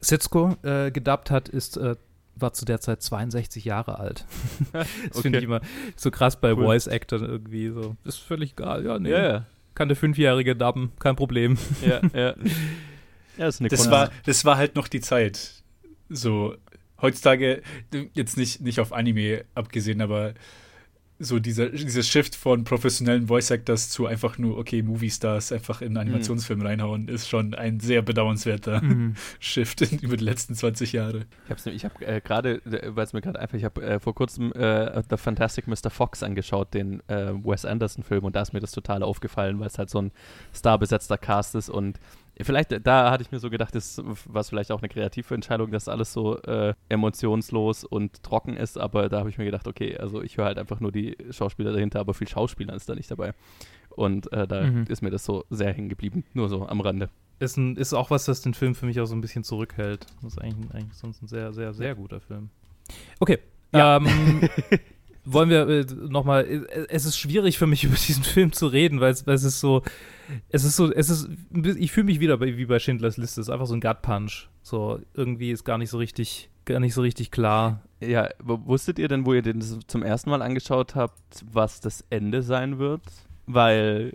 [0.00, 1.96] Setsuko äh, gedubbt hat, ist, äh,
[2.36, 4.24] war zu der Zeit 62 Jahre alt.
[4.72, 4.88] das
[5.20, 5.38] finde Okay.
[5.38, 5.60] ich immer
[5.96, 6.64] so krass bei Cool.
[6.64, 7.96] Voice Actors irgendwie so.
[8.04, 9.10] Ist völlig egal, ja, nee.
[9.10, 9.46] Ja.
[9.74, 11.58] Kann der Fünfjährige dubben, kein Problem.
[11.84, 12.34] Ja, ja.
[13.36, 15.64] Ja, ist eine das, war, das war halt noch die Zeit.
[16.08, 16.54] So,
[17.02, 17.62] heutzutage,
[18.12, 20.34] jetzt nicht, nicht auf Anime abgesehen, aber
[21.18, 25.80] so dieser, dieser Shift von professionellen Voice Actors zu einfach nur, okay, Movie Stars einfach
[25.80, 29.14] in einen Animationsfilm reinhauen, ist schon ein sehr bedauernswerter Mhm.
[29.38, 31.26] Shift in, über die letzten 20 Jahre.
[31.44, 34.00] Ich habe ich hab, äh, gerade, äh, weil es mir gerade einfach, ich habe äh,
[34.00, 35.90] vor kurzem äh, The Fantastic Mr.
[35.90, 39.78] Fox angeschaut, den äh, Wes Anderson-Film, und da ist mir das total aufgefallen, weil es
[39.78, 40.10] halt so ein
[40.52, 41.98] starbesetzter Cast ist und
[42.40, 45.34] vielleicht, äh, da hatte ich mir so gedacht, das war es vielleicht auch eine kreative
[45.34, 49.66] Entscheidung, dass alles so äh, emotionslos und trocken ist, aber da habe ich mir gedacht,
[49.68, 52.94] okay, also ich höre halt einfach nur die Schauspieler dahinter, aber viel Schauspieler ist da
[52.94, 53.32] nicht dabei.
[53.90, 54.84] Und äh, da Mhm.
[54.88, 57.10] ist mir das so sehr hängen geblieben, nur so am Rande.
[57.38, 60.06] Ist, ein, ist auch was, das den Film für mich auch so ein bisschen zurückhält.
[60.22, 62.50] Das ist eigentlich, eigentlich sonst ein sehr, sehr, sehr guter Film.
[63.20, 63.38] Okay.
[63.72, 63.96] Ja.
[63.96, 64.48] Ähm,
[65.24, 69.00] wollen wir äh, nochmal, äh, es ist schwierig für mich über diesen Film zu reden,
[69.00, 69.82] weil es, weil es ist so,
[70.48, 73.52] es ist so, es ist, ich fühle mich wieder wie bei Schindlers Liste, es ist
[73.52, 74.48] einfach so ein Gut Punch.
[74.62, 77.82] So, irgendwie ist gar nicht so richtig, gar nicht so richtig klar.
[78.00, 82.42] Ja, wusstet ihr denn, wo ihr den zum ersten Mal angeschaut habt, was das Ende
[82.42, 83.02] sein wird?
[83.46, 84.14] Weil,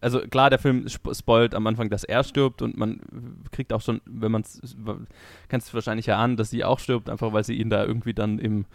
[0.00, 3.00] also klar, der Film sp spoilt am Anfang, dass er stirbt und man
[3.50, 4.76] kriegt auch schon, wenn man es,
[5.48, 8.38] kannst du wahrscheinlich erahnen, dass sie auch stirbt, einfach weil sie ihn da irgendwie dann
[8.38, 8.66] im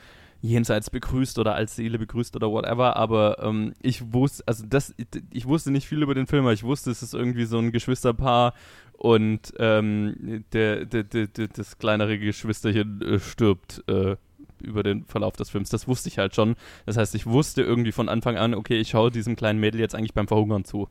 [0.41, 4.93] Jenseits begrüßt oder als Seele begrüßt oder whatever, aber ähm, ich wusste, also das,
[5.31, 7.71] ich wusste nicht viel über den Film, aber ich wusste, es ist irgendwie so ein
[7.71, 8.53] Geschwisterpaar
[8.93, 14.15] und ähm, der, der, der, der, das kleinere Geschwisterchen äh, stirbt äh,
[14.61, 15.69] über den Verlauf des Films.
[15.69, 16.55] Das wusste ich halt schon.
[16.85, 19.93] Das heißt, ich wusste irgendwie von Anfang an, okay, ich schaue diesem kleinen Mädel jetzt
[19.95, 20.87] eigentlich beim Verhungern zu.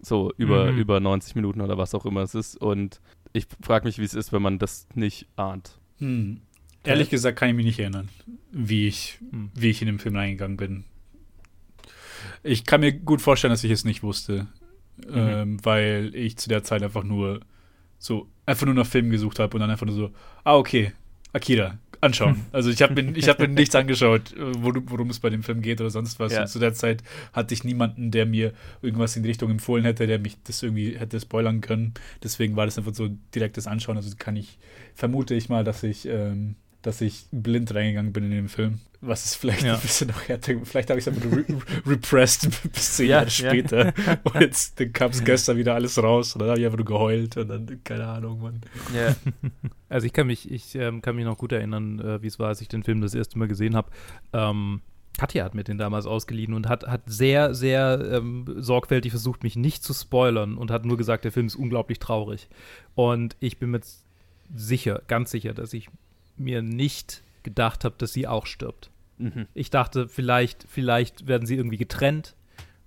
[0.00, 0.78] So über, Mhm.
[0.78, 2.56] über 90 Minuten oder was auch immer es ist.
[2.56, 3.00] Und
[3.32, 5.78] ich frage mich, wie es ist, wenn man das nicht ahnt.
[5.98, 6.40] Hm.
[6.84, 8.08] Ehrlich gesagt kann ich mich nicht erinnern,
[8.52, 9.50] wie ich, Hm.
[9.54, 10.84] wie ich in den Film reingegangen bin.
[12.42, 14.46] Ich kann mir gut vorstellen, dass ich es nicht wusste,
[15.12, 17.40] ähm, weil ich zu der Zeit einfach nur
[17.98, 20.10] so einfach nur nach Filmen gesucht habe und dann einfach nur so,
[20.42, 20.92] ah okay,
[21.32, 22.46] Akira, anschauen.
[22.52, 25.42] Also ich habe mir, ich habe mir nichts angeschaut, äh, worum, worum es bei dem
[25.42, 26.32] Film geht oder sonst was.
[26.32, 26.42] Ja.
[26.42, 30.06] Und zu der Zeit hatte ich niemanden, der mir irgendwas in die Richtung empfohlen hätte,
[30.06, 31.92] der mich das irgendwie hätte spoilern können.
[32.22, 33.96] Deswegen war das einfach so direktes Anschauen.
[33.98, 34.58] Also kann ich,
[34.94, 38.80] vermute ich mal, dass ich, ähm, dass ich blind reingegangen bin in den Film.
[39.02, 39.74] Was ist vielleicht Ja.
[39.74, 40.52] ein bisschen noch härter.
[40.64, 41.44] Vielleicht habe ich es einfach re
[41.86, 43.30] repressed bis zehn Ja, Jahre ja.
[43.30, 43.94] später.
[44.24, 46.34] Und jetzt kam es gestern wieder alles raus.
[46.34, 48.60] Und dann habe ich einfach nur geheult und dann, keine Ahnung, Mann.
[48.94, 49.14] Ja.
[49.88, 52.46] Also ich kann mich, ich ähm, kann mich noch gut erinnern, äh, wie es war,
[52.46, 53.90] als ich den Film das erste Mal gesehen habe.
[54.32, 54.82] Ähm,
[55.18, 59.56] Katja hat mir den damals ausgeliehen und hat, hat sehr, sehr ähm, sorgfältig versucht, mich
[59.56, 62.48] nicht zu spoilern und hat nur gesagt, der Film ist unglaublich traurig.
[62.94, 64.04] Und ich bin mir jetzt
[64.54, 65.88] sicher, ganz sicher, dass ich
[66.40, 68.90] mir nicht gedacht habe, dass sie auch stirbt.
[69.18, 69.46] Mhm.
[69.54, 72.34] Ich dachte, vielleicht, vielleicht werden sie irgendwie getrennt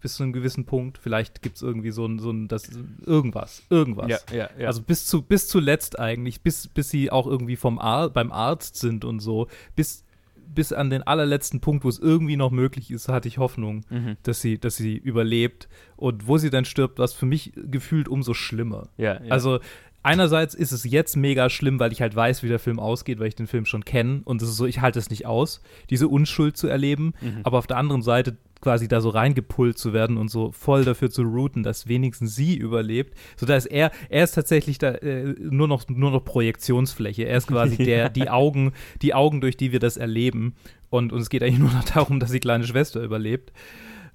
[0.02, 0.98] bis zu einem gewissen Punkt.
[0.98, 2.70] Vielleicht gibt es irgendwie so ein, so ein das,
[3.06, 4.10] irgendwas, irgendwas.
[4.10, 4.68] Ja, ja, ja.
[4.68, 8.76] Also bis zu bis zuletzt eigentlich, bis, bis sie auch irgendwie vom Ar beim Arzt
[8.76, 10.04] sind und so, bis,
[10.36, 14.18] bis an den allerletzten Punkt, wo es irgendwie noch möglich ist, hatte ich Hoffnung, mhm.
[14.24, 15.70] dass sie, dass sie überlebt.
[15.96, 18.90] Und wo sie dann stirbt, war es für mich gefühlt umso schlimmer.
[18.98, 19.32] ja, ja.
[19.32, 19.62] Also
[20.04, 23.28] einerseits ist es jetzt mega schlimm, weil ich halt weiß, wie der Film ausgeht, weil
[23.28, 24.22] ich den Film schon kenne.
[24.26, 27.14] Und es ist so, ich halte es nicht aus, diese Unschuld zu erleben.
[27.22, 27.40] Mhm.
[27.44, 31.12] Aber auf der anderen Seite quasi da so reingepullt zu werden und so voll dafür
[31.12, 33.14] zu routen, dass wenigstens sie überlebt.
[33.36, 37.24] So dass er, er ist tatsächlich da äh, nur noch nur noch Projektionsfläche.
[37.24, 40.56] Er ist quasi der, die Augen, die Augen, durch die wir das erleben.
[40.90, 43.52] Und, und es geht eigentlich nur noch darum, dass die kleine Schwester überlebt.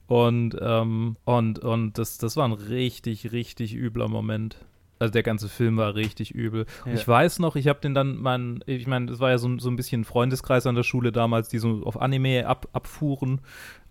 [0.06, 4.56] Und, ähm, und, und das, das war ein richtig, richtig übler Moment.
[4.98, 6.66] Also der ganze Film war richtig übel.
[6.84, 6.92] Ja.
[6.92, 9.70] Ich weiß noch, ich habe den dann, mein, ich meine, das war ja so, so
[9.70, 13.40] ein bisschen Freundeskreis an der Schule damals, die so auf Anime ab, abfuhren.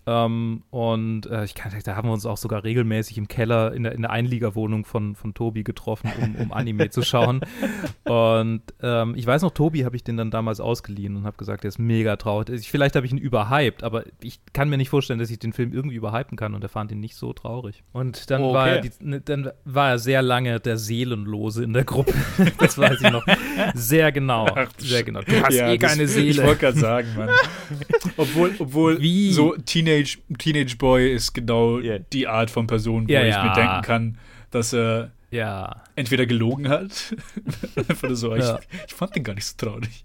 [0.08, 3.84] Ähm, und äh, ich kann, da haben wir uns auch sogar regelmäßig im Keller in
[3.84, 7.42] der, in der Einliegerwohnung von, von Tobi getroffen, um, um Anime zu schauen.
[8.06, 11.66] Und ähm, ich weiß noch, Tobi habe ich den dann damals ausgeliehen und habe gesagt,
[11.66, 12.50] der ist mega traurig.
[12.50, 15.52] Ich, vielleicht habe ich ihn überhyped, aber ich kann mir nicht vorstellen, dass ich den
[15.52, 17.84] Film irgendwie überhypen kann und er fand ihn nicht so traurig.
[17.92, 18.56] Und dann, oh, okay.
[18.56, 22.14] war, er die, ne, dann war er sehr lange der Seelenlose in der Gruppe.
[22.60, 23.26] das weiß ich noch
[23.74, 24.48] sehr genau.
[24.56, 25.22] Ach, sehr genau.
[25.22, 26.30] Du hast ja, eh keine Seele.
[26.30, 27.30] Ich wollte gerade sagen, Mann.
[28.18, 29.34] obwohl, obwohl Wie?
[29.34, 32.00] so Teenage Teenage, Teenage Boy ist genau yeah.
[32.12, 33.44] die Art von Person, wo ja, ich ja.
[33.44, 34.18] mir denken kann,
[34.52, 35.84] dass er ja.
[35.96, 37.16] entweder gelogen hat,
[38.02, 38.46] nur so, ich,
[38.88, 40.04] ich, fand den gar nicht so traurig.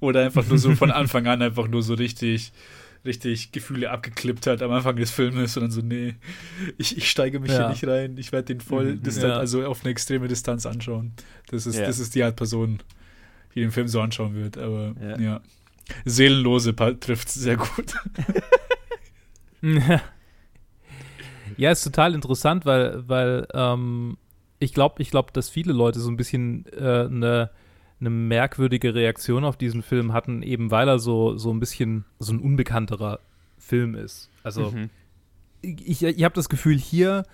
[0.00, 2.52] Oder einfach nur so von Anfang an einfach nur so richtig,
[3.04, 6.16] richtig Gefühle abgeklippt hat am Anfang des Filmes und dann so, nee,
[6.76, 9.82] ich, ich steige mich hier nicht rein, ich werde den voll mhm, distant, also auf
[9.82, 11.12] eine extreme Distanz anschauen.
[11.48, 12.80] Das ist, das ist die Art Person,
[13.54, 15.40] die den Film so anschauen wird, aber ja.
[16.04, 17.94] Seelenlose trifft es sehr gut.
[21.56, 24.16] ja, ist total interessant, weil, weil ähm,
[24.58, 27.50] ich glaube, ich glaube, dass viele Leute so ein bisschen eine äh, ne,
[27.98, 32.32] ne merkwürdige Reaktion auf diesen Film hatten, eben weil er so, so ein bisschen so
[32.32, 33.20] ein unbekannterer
[33.58, 34.30] Film ist.
[34.42, 34.90] Also mhm.
[35.62, 37.24] ich, ich habe das Gefühl, hier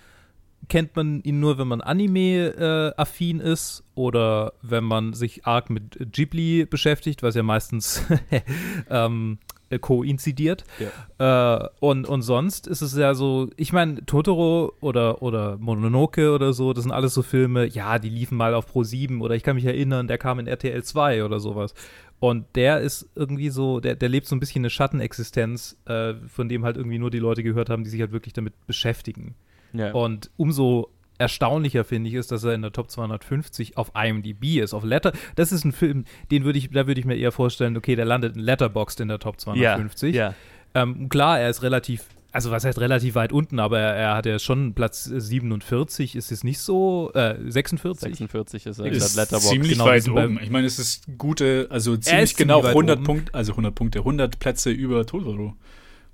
[0.69, 6.11] kennt man ihn nur, wenn man Anime-affin äh, ist oder wenn man sich arg mit
[6.11, 8.03] Ghibli beschäftigt, was ja meistens
[8.89, 10.63] ähm, äh, koinzidiert.
[11.19, 11.65] Ja.
[11.65, 16.53] Äh, und, und sonst ist es ja so, ich meine, Totoro oder, oder Mononoke oder
[16.53, 19.43] so, das sind alles so Filme, ja, die liefen mal auf Pro 7 oder ich
[19.43, 21.73] kann mich erinnern, der kam in RTL 2 oder sowas.
[22.19, 26.49] Und der ist irgendwie so, der, der lebt so ein bisschen eine Schattenexistenz, äh, von
[26.49, 29.35] dem halt irgendwie nur die Leute gehört haben, die sich halt wirklich damit beschäftigen.
[29.73, 29.91] Ja.
[29.91, 34.73] Und umso erstaunlicher finde ich ist, dass er in der Top 250 auf IMDb ist.
[34.73, 37.77] Auf Letter, das ist ein Film, den würde ich, da würde ich mir eher vorstellen,
[37.77, 40.15] okay, der landet in Letterboxd in der Top 250.
[40.15, 40.35] Ja, ja.
[40.73, 44.25] Ähm, klar, er ist relativ, also was heißt relativ weit unten, aber er, er hat
[44.25, 48.09] ja schon Platz 47, ist es nicht so, äh, 46?
[48.09, 49.49] 46 ist er ist Letterboxd.
[49.49, 50.39] ziemlich genau, weit oben.
[50.41, 54.69] Ich meine, es ist gute, also ziemlich genau 100 Punkte, also 100 Punkte, 100 Plätze
[54.69, 55.55] über Totoro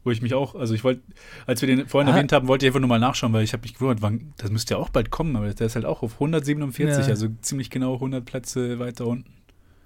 [0.03, 1.01] wo ich mich auch, also ich wollte,
[1.45, 2.15] als wir den vorhin ah.
[2.15, 4.51] erwähnt haben, wollte ich einfach nur mal nachschauen, weil ich habe mich gewundert, wann, das
[4.51, 7.09] müsste ja auch bald kommen, aber der ist halt auch auf 147, ja.
[7.09, 9.31] also ziemlich genau 100 Plätze weiter unten.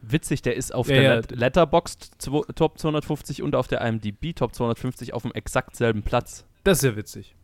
[0.01, 1.21] Witzig, der ist auf ja, der ja.
[1.30, 2.17] Letterboxd
[2.56, 6.45] Top 250 und auf der IMDb Top 250 auf dem exakt selben Platz.
[6.63, 7.36] Das ist ja witzig.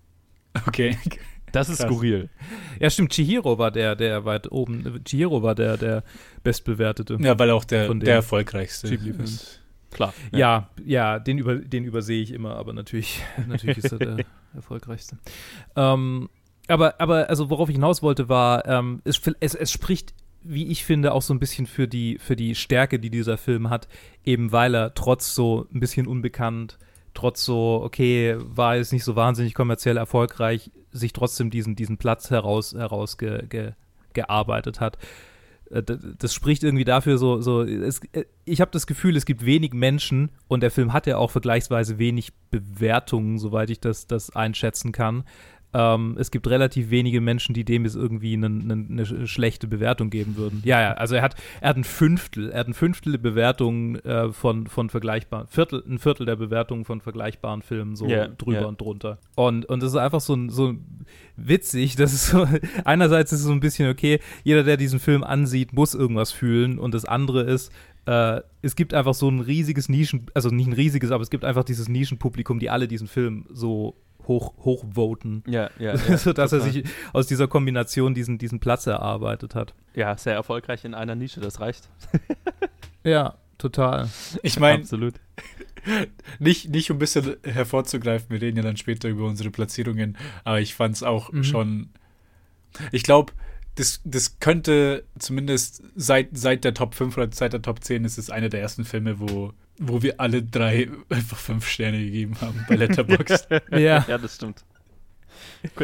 [0.68, 0.98] Okay.
[1.52, 1.88] Das ist Krass.
[1.88, 2.30] skurril.
[2.80, 3.12] Ja, stimmt.
[3.12, 5.02] Chihiro war der, der weit oben.
[5.06, 6.04] Chihiro war der, der
[6.44, 7.18] bestbewertete.
[7.22, 9.62] Ja, weil er auch der, der erfolgreichste ist.
[9.94, 10.14] Klar.
[10.32, 14.26] Ja, ja, ja den, über, den übersehe ich immer, aber natürlich, natürlich ist er der
[14.56, 15.18] erfolgreichste.
[15.76, 16.30] Ähm,
[16.68, 20.84] aber, aber, also worauf ich hinaus wollte, war, ähm, es, es, es spricht wie ich
[20.84, 23.88] finde, auch so ein bisschen für die, für die Stärke, die dieser Film hat,
[24.26, 26.78] eben weil er trotz so ein bisschen unbekannt,
[27.14, 32.30] trotz so, okay, war jetzt nicht so wahnsinnig kommerziell erfolgreich, sich trotzdem diesen, diesen Platz
[32.30, 33.74] heraus, heraus ge, ge,
[34.14, 34.98] hat.
[35.74, 35.84] Äh,
[36.18, 39.74] das spricht irgendwie dafür so, so es, äh, ich habe das Gefühl, es gibt wenig
[39.74, 44.92] Menschen und der Film hat ja auch vergleichsweise wenig Bewertungen, soweit ich das, das einschätzen
[44.92, 45.24] kann,
[45.74, 50.10] ähm, es gibt relativ wenige Menschen, die dem jetzt irgendwie eine, eine, eine, schlechte Bewertung
[50.10, 50.62] geben würden.
[50.64, 53.96] Ja, ja, also er hat, er hat ein Fünftel, er hat ein Fünftel der Bewertungen
[54.06, 58.60] äh, von, von vergleichbaren, Viertel, ein Viertel der Bewertungen von vergleichbaren Filmen so yeah, drüber
[58.60, 58.68] yeah.
[58.68, 59.18] und drunter.
[59.36, 60.76] Und, und das ist einfach so, so
[61.36, 62.48] witzig, das ist so,
[62.86, 66.78] einerseits ist es so ein bisschen, okay, jeder, der diesen Film ansieht, muss irgendwas fühlen
[66.78, 67.72] und das andere ist,
[68.06, 71.46] äh, es gibt einfach so ein riesiges Nischen, also nicht ein riesiges, aber es gibt
[71.46, 73.96] einfach dieses Nischenpublikum, die alle diesen Film so
[74.28, 75.44] hoch, hochvoten.
[75.48, 75.96] Ja, ja.
[76.08, 76.84] ja sodass er sich
[77.14, 79.74] aus dieser Kombination diesen, diesen Platz erarbeitet hat.
[79.94, 81.90] Ja, sehr erfolgreich in einer Nische, das reicht.
[83.04, 84.10] ja, total.
[84.42, 85.16] Ich meine, absolut.
[86.40, 90.62] Nicht, nicht um ein bisschen hervorzugreifen, wir reden ja dann später über unsere Platzierungen, aber
[90.62, 91.44] ich fand es auch mhm.
[91.44, 91.90] schon.
[92.94, 93.34] Ich glaube,
[93.76, 98.18] das, das könnte zumindest seit, seit der Top 5 oder seit der Top 10 ist
[98.18, 102.66] es einer der ersten Filme, wo wo wir alle drei einfach fünf Sterne gegeben haben
[102.68, 103.48] bei Letterboxd.
[103.72, 104.06] ja.
[104.08, 104.64] ja, das stimmt.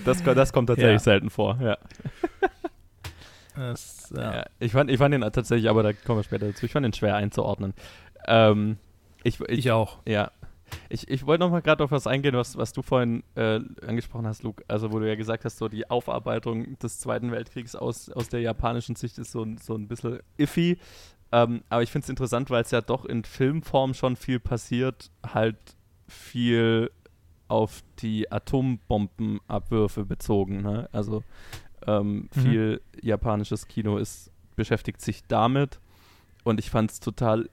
[0.05, 0.99] Das, das kommt tatsächlich ja.
[0.99, 1.77] selten vor, ja.
[3.55, 4.35] Das, ja.
[4.35, 4.45] ja.
[4.59, 6.93] ich, fand, ich fand den tatsächlich, aber da kommen wir später dazu, ich fand den
[6.93, 7.73] schwer einzuordnen.
[8.25, 8.77] Ähm,
[9.23, 9.97] ich, ich, ich, auch.
[10.07, 10.31] Ja.
[10.87, 14.27] Ich, ich wollte noch mal gerade auf was eingehen, was, was du vorhin äh, angesprochen
[14.27, 14.63] hast, Luke.
[14.69, 18.39] Also, wo du ja gesagt hast, so die Aufarbeitung des Zweiten Weltkriegs aus, aus der
[18.39, 20.77] japanischen Sicht ist so, so ein bisschen iffy.
[21.31, 25.11] Ähm, aber ich finde es interessant, weil es ja doch in Filmform schon viel passiert,
[25.25, 25.57] halt
[26.07, 26.91] viel
[27.47, 30.61] auf die Atombombenabwürfe bezogen.
[30.61, 30.89] Ne?
[30.91, 31.23] Also
[31.85, 32.41] ähm, mhm.
[32.41, 35.79] viel japanisches Kino ist, beschäftigt sich damit.
[36.43, 37.49] Und ich fand es total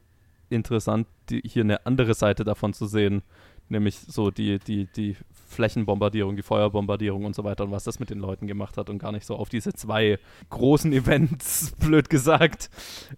[0.48, 3.22] interessant, die, hier eine andere Seite davon zu sehen,
[3.68, 5.16] nämlich so die, die, die
[5.48, 8.98] Flächenbombardierung, die Feuerbombardierung und so weiter und was das mit den Leuten gemacht hat und
[8.98, 10.18] gar nicht so auf diese zwei
[10.50, 12.70] großen Events, blöd gesagt,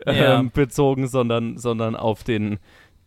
[0.07, 0.39] ja.
[0.39, 2.59] ähm, bezogen, sondern, sondern auf den,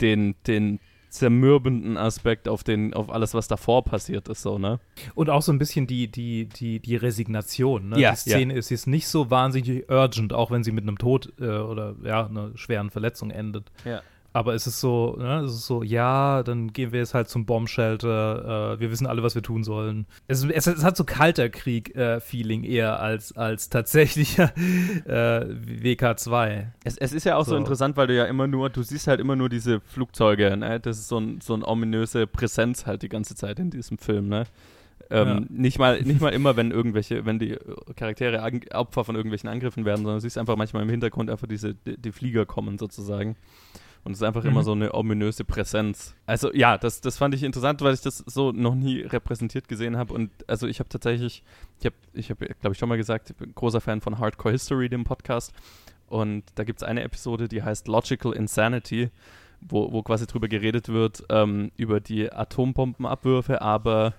[0.02, 0.80] den, den
[1.12, 4.80] zermürbenden Aspekt auf den, auf alles, was davor passiert ist, so, ne?
[5.14, 8.00] Und auch so ein bisschen die, die, die, die Resignation, ne?
[8.00, 8.60] Ja, die Szene ja.
[8.60, 12.26] ist jetzt nicht so wahnsinnig urgent, auch wenn sie mit einem Tod äh, oder ja,
[12.26, 13.72] einer schweren Verletzung endet.
[13.84, 14.02] Ja.
[14.34, 17.46] Aber es ist so, ne, es ist so, ja, dann gehen wir jetzt halt zum
[17.46, 20.06] Bombshelter, äh, wir wissen alle, was wir tun sollen.
[20.28, 24.54] Es, es, es hat so kalter Krieg-Feeling äh, eher als, als tatsächlicher
[25.06, 26.68] äh, WK2.
[26.86, 27.52] Es, es ist ja auch so.
[27.52, 27.58] so.
[27.58, 30.80] interessant, weil du ja immer nur, du siehst halt immer nur diese Flugzeuge, ne?
[30.80, 34.30] Das ist so, ein, so eine ominöse Präsenz halt die ganze Zeit in diesem Film,
[34.30, 34.46] ne?
[35.10, 35.42] Ähm, ja.
[35.50, 37.58] nicht, mal, nicht mal immer, wenn irgendwelche, wenn die
[37.98, 38.42] Charaktere
[38.74, 41.98] Opfer von irgendwelchen Angriffen werden, sondern du siehst einfach manchmal im Hintergrund einfach diese, die,
[41.98, 43.36] die Flieger kommen sozusagen.
[44.04, 44.50] Und es ist einfach mhm.
[44.50, 46.16] immer so eine ominöse Präsenz.
[46.26, 49.96] Also ja, das, das fand ich interessant, weil ich das so noch nie repräsentiert gesehen
[49.98, 50.14] habe.
[50.14, 51.44] Und also ich habe tatsächlich,
[51.80, 54.54] ich habe, ich habe, glaube ich, schon mal gesagt, ich bin großer Fan von Hardcore
[54.54, 55.54] History, dem Podcast.
[56.08, 59.12] Und da gibt es eine Episode, die heißt Logical Insanity,
[59.62, 64.16] wo, wo quasi drüber geredet wird, ähm, über die Atombombenabwürfe, aber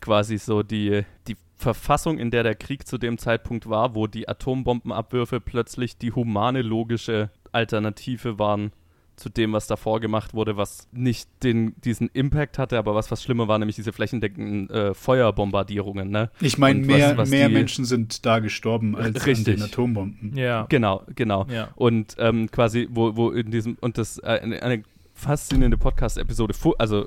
[0.00, 4.28] quasi so die, die Verfassung, in der der Krieg zu dem Zeitpunkt war, wo die
[4.28, 8.72] Atombombenabwürfe plötzlich die humane, logische Alternative waren
[9.18, 13.22] zu dem, was davor gemacht wurde, was nicht den, diesen Impact hatte, aber was was
[13.22, 16.10] schlimmer war, nämlich diese flächendeckenden äh, Feuerbombardierungen.
[16.10, 16.30] Ne?
[16.40, 19.48] Ich meine, mehr, was, was mehr die, Menschen sind da gestorben als richtig.
[19.48, 20.36] an den Atombomben.
[20.36, 20.66] Ja.
[20.68, 21.46] Genau, genau.
[21.50, 21.70] Ja.
[21.74, 24.82] Und ähm, quasi, wo, wo in diesem, und das äh, eine, eine
[25.14, 27.06] faszinierende Podcast-Episode, also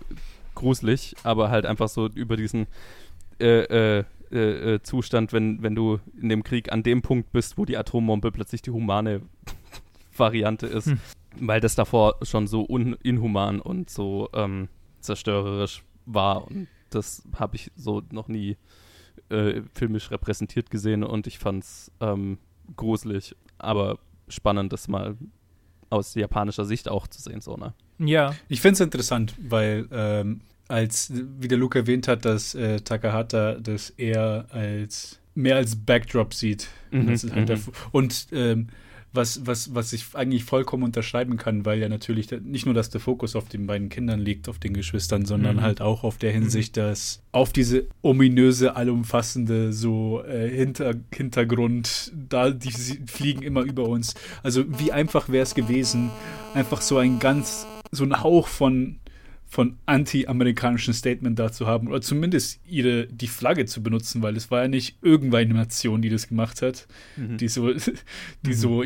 [0.53, 2.67] gruselig, aber halt einfach so über diesen
[3.39, 7.57] äh, äh, äh, äh, Zustand, wenn, wenn du in dem Krieg an dem Punkt bist,
[7.57, 9.21] wo die Atombombe plötzlich die humane
[10.17, 10.87] Variante ist.
[10.87, 10.99] Hm
[11.39, 14.67] weil das davor schon so inhuman und so ähm,
[14.99, 16.47] zerstörerisch war.
[16.47, 18.57] Und das habe ich so noch nie
[19.29, 22.37] äh, filmisch repräsentiert gesehen und ich fand es ähm,
[22.75, 25.15] gruselig, aber spannend, das mal
[25.89, 27.73] aus japanischer Sicht auch zu sehen, so, ne?
[27.99, 28.33] Ja.
[28.47, 33.55] Ich finde es interessant, weil ähm, als, wie der Luke erwähnt hat, dass äh, Takahata
[33.55, 36.67] das eher als mehr als Backdrop sieht.
[36.91, 37.73] Mhm, halt mhm.
[37.91, 38.67] und ähm,
[39.13, 43.01] was, was, was ich eigentlich vollkommen unterschreiben kann, weil ja natürlich nicht nur, dass der
[43.01, 45.61] Fokus auf den beiden Kindern liegt, auf den Geschwistern, sondern mhm.
[45.61, 46.81] halt auch auf der Hinsicht, mhm.
[46.81, 54.15] dass auf diese ominöse, allumfassende so äh, Hinter Hintergrund, da die fliegen immer über uns.
[54.43, 56.11] Also wie einfach wäre es gewesen,
[56.53, 59.00] einfach so ein ganz, so ein Hauch von
[59.51, 64.61] von anti-amerikanischen Statement dazu haben oder zumindest ihre die Flagge zu benutzen, weil es war
[64.61, 66.87] ja nicht irgendeine Nation, die das gemacht hat,
[67.17, 67.35] mhm.
[67.35, 67.73] die so
[68.43, 68.53] die mhm.
[68.53, 68.81] so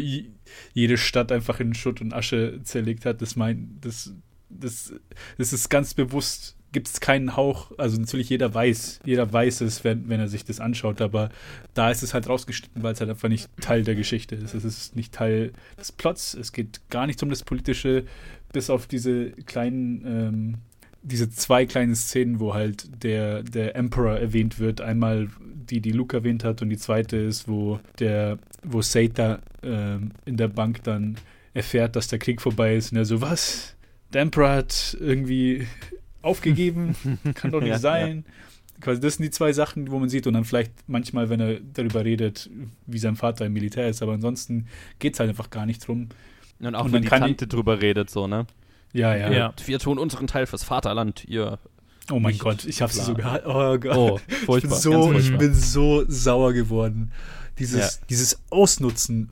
[0.74, 3.22] jede Stadt einfach in Schutt und Asche zerlegt hat.
[3.22, 4.16] Das mein das
[4.50, 4.92] das
[5.38, 9.86] das ist ganz bewusst gibt es keinen Hauch, also natürlich jeder weiß, jeder weiß es,
[9.86, 11.30] wenn, wenn er sich das anschaut, aber
[11.74, 14.54] da ist es halt rausgeschnitten, weil es halt einfach nicht Teil der Geschichte ist.
[14.54, 18.04] Es ist nicht Teil des Plots, es geht gar nicht um das Politische,
[18.56, 20.56] bis auf diese kleinen, ähm,
[21.04, 24.80] diese zwei kleinen Szenen, wo halt der, der Emperor erwähnt wird.
[24.80, 30.12] Einmal die, die Luke erwähnt hat und die zweite ist, wo der, wo Seita ähm,
[30.24, 31.18] in der Bank dann
[31.54, 33.76] erfährt, dass der Krieg vorbei ist und er so, was?
[34.14, 35.68] Der Emperor hat irgendwie
[36.22, 36.96] aufgegeben,
[37.34, 38.24] kann doch nicht ja, sein.
[38.26, 38.34] Ja.
[38.80, 41.60] Quasi, das sind die zwei Sachen, wo man sieht und dann vielleicht manchmal, wenn er
[41.60, 42.50] darüber redet,
[42.86, 44.68] wie sein Vater im Militär ist, aber ansonsten
[45.00, 46.08] geht es halt einfach gar nicht drum.
[46.60, 48.46] Und auch und wenn die Tante drüber redet, so, ne?
[48.94, 49.54] Ja, ja, ja.
[49.66, 51.60] Wir tun unseren Teil fürs Vaterland, ihr.
[52.12, 53.42] Oh mein Gott, ich hab's sogar.
[53.46, 53.98] Oh Gott.
[53.98, 57.12] Oh, furchtbar, ich, bin so, ich bin so sauer geworden.
[57.60, 58.06] Dieses, ja.
[58.10, 59.32] dieses Ausnutzen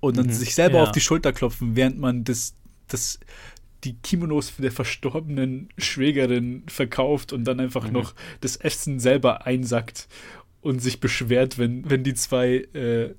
[0.00, 0.32] und dann mhm.
[0.32, 0.82] sich selber ja.
[0.84, 2.54] auf die Schulter klopfen, während man das,
[2.88, 3.18] das,
[3.84, 7.92] die Kimonos der verstorbenen Schwägerin verkauft und dann einfach mhm.
[7.92, 10.08] noch das Essen selber einsackt
[10.60, 13.14] und sich beschwert, wenn, wenn die zwei äh,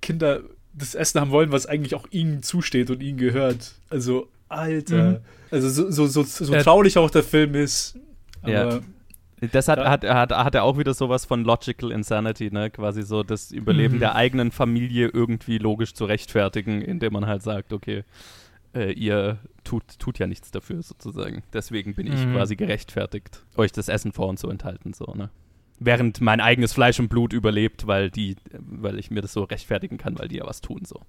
[0.00, 0.42] Kinder
[0.78, 3.74] das Essen haben wollen, was eigentlich auch ihnen zusteht und ihnen gehört.
[3.90, 5.10] Also, Alter.
[5.10, 5.18] Mhm.
[5.50, 7.98] Also, so, so, so, so traurig auch der Film ist.
[8.46, 8.80] ja.
[9.52, 12.70] Das hat, hat, hat, hat er auch wieder sowas von Logical Insanity, ne?
[12.70, 14.00] Quasi so das Überleben mhm.
[14.00, 18.02] der eigenen Familie irgendwie logisch zu rechtfertigen, indem man halt sagt, okay,
[18.74, 21.44] äh, ihr tut, tut ja nichts dafür sozusagen.
[21.52, 22.34] Deswegen bin ich mhm.
[22.34, 25.30] quasi gerechtfertigt, euch das Essen vorzuenthalten, so, ne?
[25.80, 29.96] Während mein eigenes Fleisch und Blut überlebt, weil die, weil ich mir das so rechtfertigen
[29.96, 31.02] kann, weil die ja was tun, so.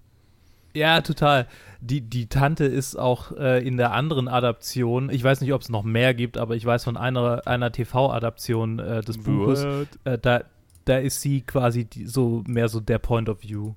[0.74, 1.48] Ja, total.
[1.82, 5.70] Die, die Tante ist auch äh, in der anderen Adaption, ich weiß nicht, ob es
[5.70, 9.66] noch mehr gibt, aber ich weiß von einer, einer TV-Adaption äh, des Buches,
[10.04, 10.44] äh, da,
[10.86, 13.74] da ist sie quasi die, so mehr so der Point of View.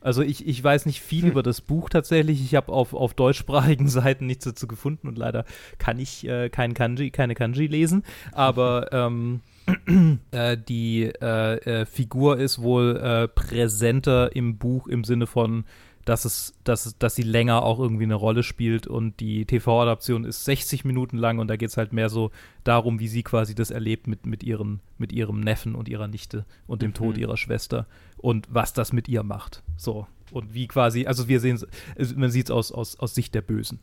[0.00, 1.30] Also ich, ich weiß nicht viel hm.
[1.30, 2.42] über das Buch tatsächlich.
[2.42, 5.44] Ich habe auf, auf deutschsprachigen Seiten nichts dazu gefunden und leider
[5.78, 8.04] kann ich äh, kein Kanji, keine Kanji lesen.
[8.32, 9.40] Aber ähm,
[10.30, 15.64] äh, die äh, äh, Figur ist wohl äh, präsenter im Buch im Sinne von
[16.04, 20.44] dass es, dass, dass sie länger auch irgendwie eine Rolle spielt und die TV-Adaption ist
[20.44, 22.30] 60 Minuten lang und da geht es halt mehr so
[22.64, 26.46] darum, wie sie quasi das erlebt mit, mit, ihren, mit ihrem Neffen und ihrer Nichte
[26.66, 26.94] und dem mhm.
[26.94, 27.86] Tod ihrer Schwester
[28.16, 29.62] und was das mit ihr macht.
[29.76, 30.06] So.
[30.30, 31.58] Und wie quasi, also wir sehen
[31.96, 33.80] es, man sieht es aus, aus, aus Sicht der Bösen.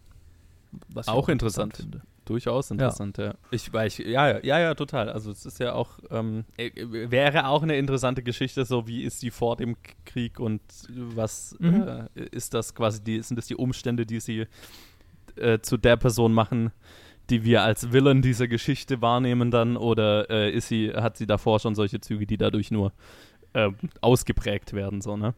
[0.90, 2.17] Was auch interessant, interessant finde.
[2.28, 3.26] Durchaus interessant, ja.
[3.28, 3.34] ja.
[3.52, 5.10] Ich, weil ich, ja, ja, ja, total.
[5.10, 9.22] Also es ist ja auch, ähm, äh, wäre auch eine interessante Geschichte, so wie ist
[9.22, 12.08] die vor dem Krieg und was mhm.
[12.16, 14.46] äh, ist das quasi, die, sind das die Umstände, die sie
[15.38, 16.72] äh, zu der Person machen,
[17.30, 21.62] die wir als Villain dieser Geschichte wahrnehmen dann oder äh, ist sie, hat sie davor
[21.62, 22.92] schon solche Züge, die dadurch nur
[23.54, 25.34] ähm, ausgeprägt werden, so, ne?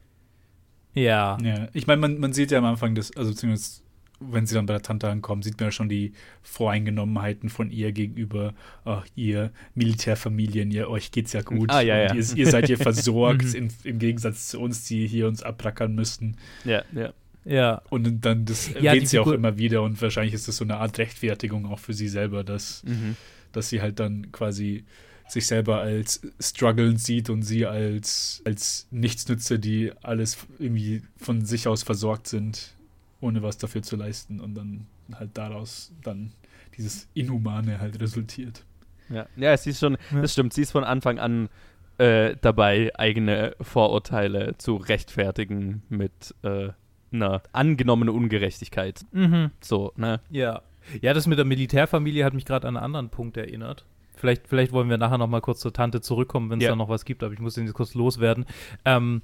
[0.95, 1.37] Ja.
[1.43, 3.83] Ja, ich meine, man, man sieht ja am Anfang des, also zumindest
[4.19, 7.91] wenn sie dann bei der Tante ankommen, sieht man ja schon die Voreingenommenheiten von ihr
[7.91, 8.53] gegenüber,
[8.85, 11.69] ach, ihr Militärfamilien, ihr, euch geht's ja gut.
[11.69, 12.13] Ah, ja, ja.
[12.13, 13.55] Ihr, ihr, seid hier versorgt, mhm.
[13.55, 16.35] in, im Gegensatz zu uns, die hier uns abrackern müssten.
[16.65, 17.13] Ja, ja.
[17.45, 17.81] Ja.
[17.89, 20.77] Und dann, das ja, erwähnt sie auch immer wieder und wahrscheinlich ist das so eine
[20.77, 23.15] Art Rechtfertigung auch für sie selber, dass, mhm.
[23.53, 24.83] dass sie halt dann quasi
[25.27, 31.67] sich selber als struggling sieht und sie als, als Nichtsnütze, die alles irgendwie von sich
[31.67, 32.73] aus versorgt sind
[33.21, 36.31] ohne was dafür zu leisten und dann halt daraus dann
[36.77, 38.63] dieses Inhumane halt resultiert.
[39.09, 40.21] Ja, ja sie ist schon, ja.
[40.21, 41.49] das stimmt, sie ist von Anfang an
[41.97, 46.69] äh, dabei, eigene Vorurteile zu rechtfertigen mit äh,
[47.11, 49.01] einer angenommenen Ungerechtigkeit.
[49.11, 49.51] Mhm.
[49.61, 50.21] So, ne?
[50.29, 50.61] Ja.
[51.01, 53.85] Ja, das mit der Militärfamilie hat mich gerade an einen anderen Punkt erinnert.
[54.15, 56.71] Vielleicht, vielleicht wollen wir nachher noch mal kurz zur Tante zurückkommen, wenn es ja.
[56.71, 58.45] da noch was gibt, aber ich muss den jetzt kurz loswerden.
[58.85, 59.21] Ähm,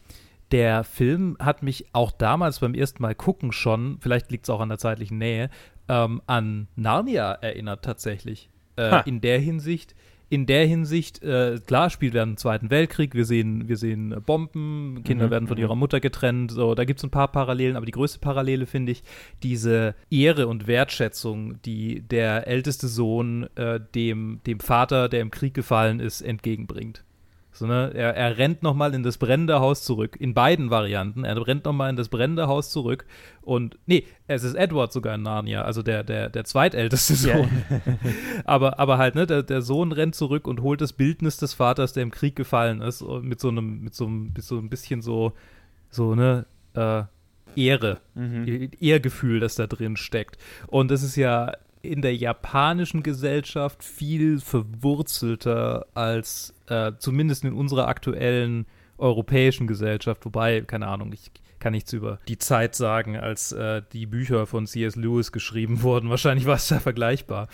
[0.55, 4.61] der Film hat mich auch damals beim ersten Mal gucken schon, vielleicht liegt es auch
[4.61, 5.49] an der zeitlichen Nähe,
[5.89, 8.49] ähm, an Narnia erinnert tatsächlich.
[8.77, 9.95] Äh, in der Hinsicht,
[10.29, 15.01] in der Hinsicht, äh, klar, spielt während dem Zweiten Weltkrieg, wir sehen, wir sehen Bomben,
[15.03, 15.63] Kinder mhm, werden von mhm.
[15.63, 18.93] ihrer Mutter getrennt, so, da gibt es ein paar Parallelen, aber die größte Parallele finde
[18.93, 19.03] ich,
[19.43, 25.53] diese Ehre und Wertschätzung, die der älteste Sohn äh, dem, dem Vater, der im Krieg
[25.53, 27.04] gefallen ist, entgegenbringt.
[27.55, 27.91] So, ne?
[27.93, 30.17] er, er rennt nochmal in das brennende Haus zurück.
[30.19, 31.23] In beiden Varianten.
[31.23, 33.05] Er rennt nochmal in das brennende Haus zurück.
[33.41, 37.49] Und, nee, es ist Edward sogar in Narnia, also der, der, der zweitälteste Sohn.
[37.71, 37.97] Yeah.
[38.45, 41.93] aber, aber halt, ne, der, der Sohn rennt zurück und holt das Bildnis des Vaters,
[41.93, 45.31] der im Krieg gefallen ist, mit so einem, mit so, mit so ein bisschen so,
[45.89, 47.03] so, ne, äh,
[47.55, 48.69] Ehre, mhm.
[48.81, 50.37] Ehrgefühl, das da drin steckt.
[50.67, 51.53] Und das ist ja
[51.85, 58.65] in der japanischen Gesellschaft viel verwurzelter als äh, zumindest in unserer aktuellen
[58.97, 60.25] europäischen Gesellschaft.
[60.25, 64.67] Wobei, keine Ahnung, ich kann nichts über die Zeit sagen, als äh, die Bücher von
[64.67, 64.95] C.S.
[64.95, 66.09] Lewis geschrieben wurden.
[66.09, 67.47] Wahrscheinlich war es da vergleichbar.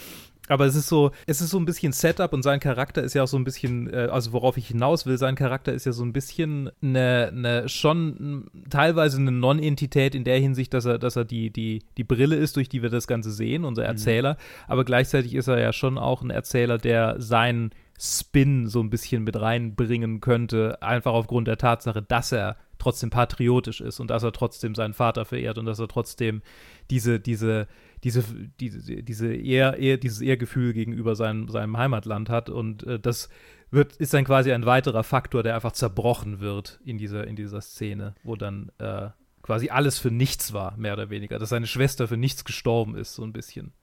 [0.47, 3.23] Aber es ist so, es ist so ein bisschen Setup und sein Charakter ist ja
[3.23, 6.03] auch so ein bisschen, äh, also worauf ich hinaus will, sein Charakter ist ja so
[6.03, 11.25] ein bisschen eine, eine schon teilweise eine Non-Entität in der Hinsicht, dass er, dass er
[11.25, 13.89] die, die, die Brille ist, durch die wir das Ganze sehen, unser mhm.
[13.89, 14.33] Erzähler.
[14.33, 14.37] Mhm.
[14.67, 19.23] Aber gleichzeitig ist er ja schon auch ein Erzähler, der seinen Spin so ein bisschen
[19.23, 24.31] mit reinbringen könnte, einfach aufgrund der Tatsache, dass er trotzdem patriotisch ist und dass er
[24.31, 26.41] trotzdem seinen Vater verehrt und dass er trotzdem
[26.89, 27.67] diese, diese,
[28.03, 28.23] diese,
[28.59, 32.49] diese, diese eher, eher, dieses Ehrgefühl gegenüber seinem, seinem Heimatland hat.
[32.49, 33.29] Und äh, das
[33.69, 37.61] wird, ist dann quasi ein weiterer Faktor, der einfach zerbrochen wird in dieser, in dieser
[37.61, 39.09] Szene, wo dann äh,
[39.41, 41.39] quasi alles für nichts war, mehr oder weniger.
[41.39, 43.73] Dass seine Schwester für nichts gestorben ist, so ein bisschen.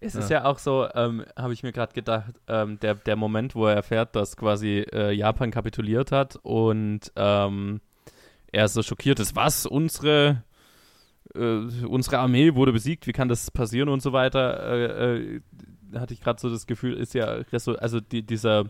[0.00, 0.20] Es ja.
[0.20, 3.66] ist ja auch so, ähm, habe ich mir gerade gedacht, ähm, der, der Moment, wo
[3.66, 7.80] er erfährt, dass quasi äh, Japan kapituliert hat und ähm,
[8.52, 10.44] er so schockiert ist, was, unsere
[11.34, 15.40] äh, unsere Armee wurde besiegt, wie kann das passieren und so weiter, äh, äh,
[15.94, 17.42] hatte ich gerade so das Gefühl, ist ja,
[17.78, 18.64] also die, dieser,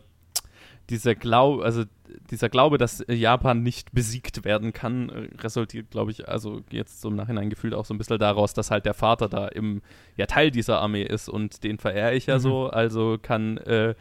[0.89, 1.85] dieser Glaube, also
[2.31, 7.17] dieser Glaube, dass Japan nicht besiegt werden kann, äh, resultiert, glaube ich, also jetzt im
[7.17, 9.83] Nachhinein gefühlt auch so ein bisschen daraus, dass halt der Vater da im
[10.17, 12.41] ja Teil dieser Armee ist und den verehre ich ja mhm.
[12.41, 13.95] so, also kann äh,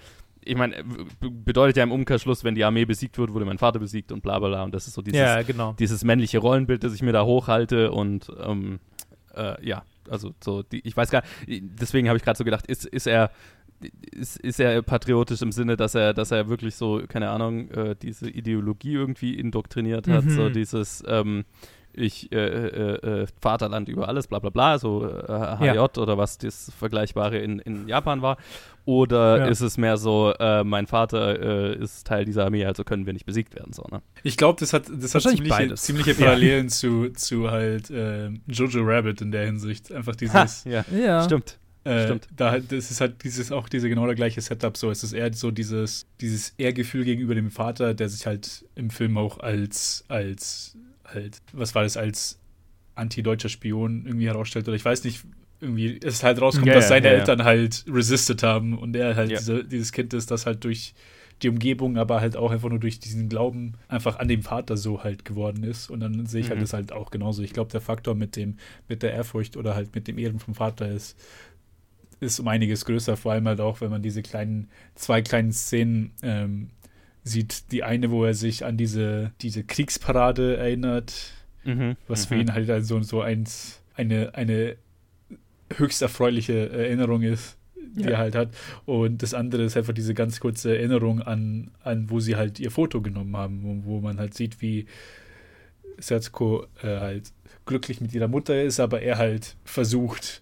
[0.50, 0.84] ich meine,
[1.20, 4.40] bedeutet ja im Umkehrschluss, wenn die Armee besiegt wird, wurde mein Vater besiegt und bla
[4.40, 4.64] bla bla.
[4.64, 5.74] Und das ist so dieses, ja, genau.
[5.78, 7.92] dieses männliche Rollenbild, das ich mir da hochhalte.
[7.92, 8.80] Und ähm,
[9.36, 12.66] äh, ja, also so, die, ich weiß gar nicht, deswegen habe ich gerade so gedacht,
[12.68, 13.32] ist, ist er
[14.12, 17.96] ist, ist er patriotisch im Sinne, dass er, dass er wirklich so, keine Ahnung, äh,
[17.96, 20.30] diese Ideologie irgendwie indoktriniert hat, mhm.
[20.32, 21.46] so dieses ähm,
[21.94, 25.84] ich äh, äh, äh, Vaterland über alles, bla bla bla, so HJ äh, ja.
[25.84, 28.38] oder was das Vergleichbare in, in Japan war.
[28.86, 29.46] Oder ja.
[29.46, 33.14] ist es mehr so, äh, mein Vater äh, ist Teil dieser Armee, also können wir
[33.14, 34.02] nicht besiegt werden, so, ne?
[34.24, 36.70] Ich glaube, das hat, das hat ziemliche, ziemliche Parallelen ja.
[36.70, 39.92] zu, zu halt Jojo Rabbit in der Hinsicht.
[39.92, 40.66] Einfach dieses.
[40.66, 40.86] Ha, ja.
[40.92, 41.60] ja, stimmt.
[41.90, 42.28] Äh, Stimmt.
[42.36, 44.76] Da, das ist halt dieses auch diese genau der gleiche Setup.
[44.76, 48.90] So, es ist eher so dieses, dieses Ehrgefühl gegenüber dem Vater, der sich halt im
[48.90, 50.78] Film auch als, als,
[51.14, 52.40] halt, was war das, als
[52.96, 54.68] anti-deutscher Spion irgendwie herausstellt.
[54.68, 55.24] Oder ich weiß nicht,
[55.62, 59.32] irgendwie es halt rauskommt, ja, dass seine ja, Eltern halt resisted haben und er halt
[59.32, 60.94] diese, dieses Kind ist, das halt durch
[61.42, 65.04] die Umgebung, aber halt auch einfach nur durch diesen Glauben einfach an dem Vater so
[65.04, 65.90] halt geworden ist.
[65.90, 66.62] Und dann sehe ich halt mhm.
[66.62, 67.42] halt das halt auch genauso.
[67.44, 68.58] Ich glaube, der Faktor mit dem,
[68.90, 71.18] mit der Ehrfurcht oder halt mit dem Ehren vom Vater ist
[72.22, 76.12] ist um einiges größer, vor allem halt auch, wenn man diese kleinen, zwei kleinen Szenen
[76.22, 76.70] ähm,
[77.24, 77.72] sieht.
[77.72, 81.96] Die eine, wo er sich an diese, diese Kriegsparade erinnert, mhm.
[82.08, 82.42] was für mhm.
[82.42, 84.78] ihn halt also so eins, eine, eine
[85.76, 88.12] höchst erfreuliche Erinnerung ist, die ja.
[88.12, 88.50] er halt hat.
[88.86, 92.72] Und das andere ist einfach diese ganz kurze Erinnerung an, an wo sie halt ihr
[92.72, 94.86] Foto genommen haben, wo, man halt sieht, wie
[95.98, 97.32] Sertko äh, halt
[97.66, 100.42] glücklich mit ihrer Mutter ist, aber er halt versucht,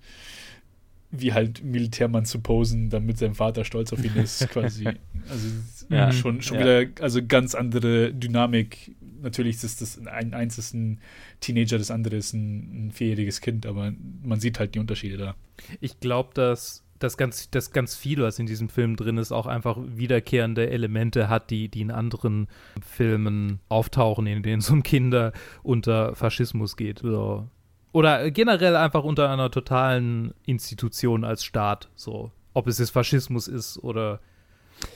[1.12, 4.88] wie halt Militärmann zu posen, damit sein Vater stolz auf ihn ist, quasi.
[5.30, 5.48] Also
[5.90, 6.64] ja, schon, schon ja.
[6.64, 8.96] wieder, also ganz andere Dynamik.
[9.22, 11.00] Natürlich ist das ein eins ist ein
[11.40, 13.94] Teenager, das andere ist ein, ein vierjähriges Kind, aber
[14.24, 15.36] man sieht halt die Unterschiede da.
[15.80, 19.46] Ich glaube, dass das ganz, das ganz viel, was in diesem Film drin ist, auch
[19.46, 22.48] einfach wiederkehrende Elemente hat, die, die in anderen
[22.82, 25.32] Filmen auftauchen, in denen es um Kinder
[25.64, 27.00] unter Faschismus geht.
[27.00, 27.48] So.
[27.92, 32.32] Oder generell einfach unter einer totalen Institution als Staat, so.
[32.54, 34.20] Ob es jetzt Faschismus ist oder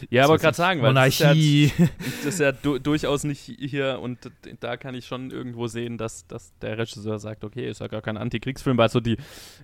[0.09, 1.71] ja, aber gerade sagen, weil Monarchie.
[1.77, 1.87] Das ist ja,
[2.23, 4.19] das ist ja du, durchaus nicht hier und
[4.59, 8.01] da kann ich schon irgendwo sehen, dass, dass der Regisseur sagt, okay, ist ja gar
[8.01, 9.17] kein Antikriegsfilm, weil so die,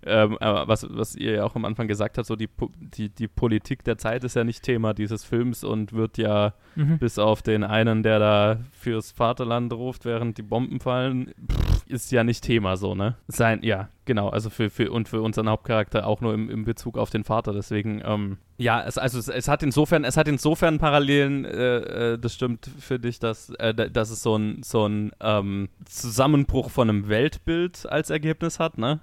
[0.05, 2.49] ähm, was, was ihr ja auch am Anfang gesagt habt, so die,
[2.79, 6.99] die, die Politik der Zeit ist ja nicht Thema dieses Films und wird ja mhm.
[6.99, 12.11] bis auf den einen, der da fürs Vaterland ruft, während die Bomben fallen, pff, ist
[12.11, 13.15] ja nicht Thema so, ne?
[13.27, 16.97] Sein, ja, genau, also für, für und für unseren Hauptcharakter auch nur im, im Bezug
[16.97, 20.79] auf den Vater, deswegen, ähm, ja, es, also es, es, hat insofern, es hat insofern
[20.79, 25.11] Parallelen, äh, äh, das stimmt für dich, dass, äh, dass es so ein, so ein
[25.19, 28.99] ähm, Zusammenbruch von einem Weltbild als Ergebnis hat, ne?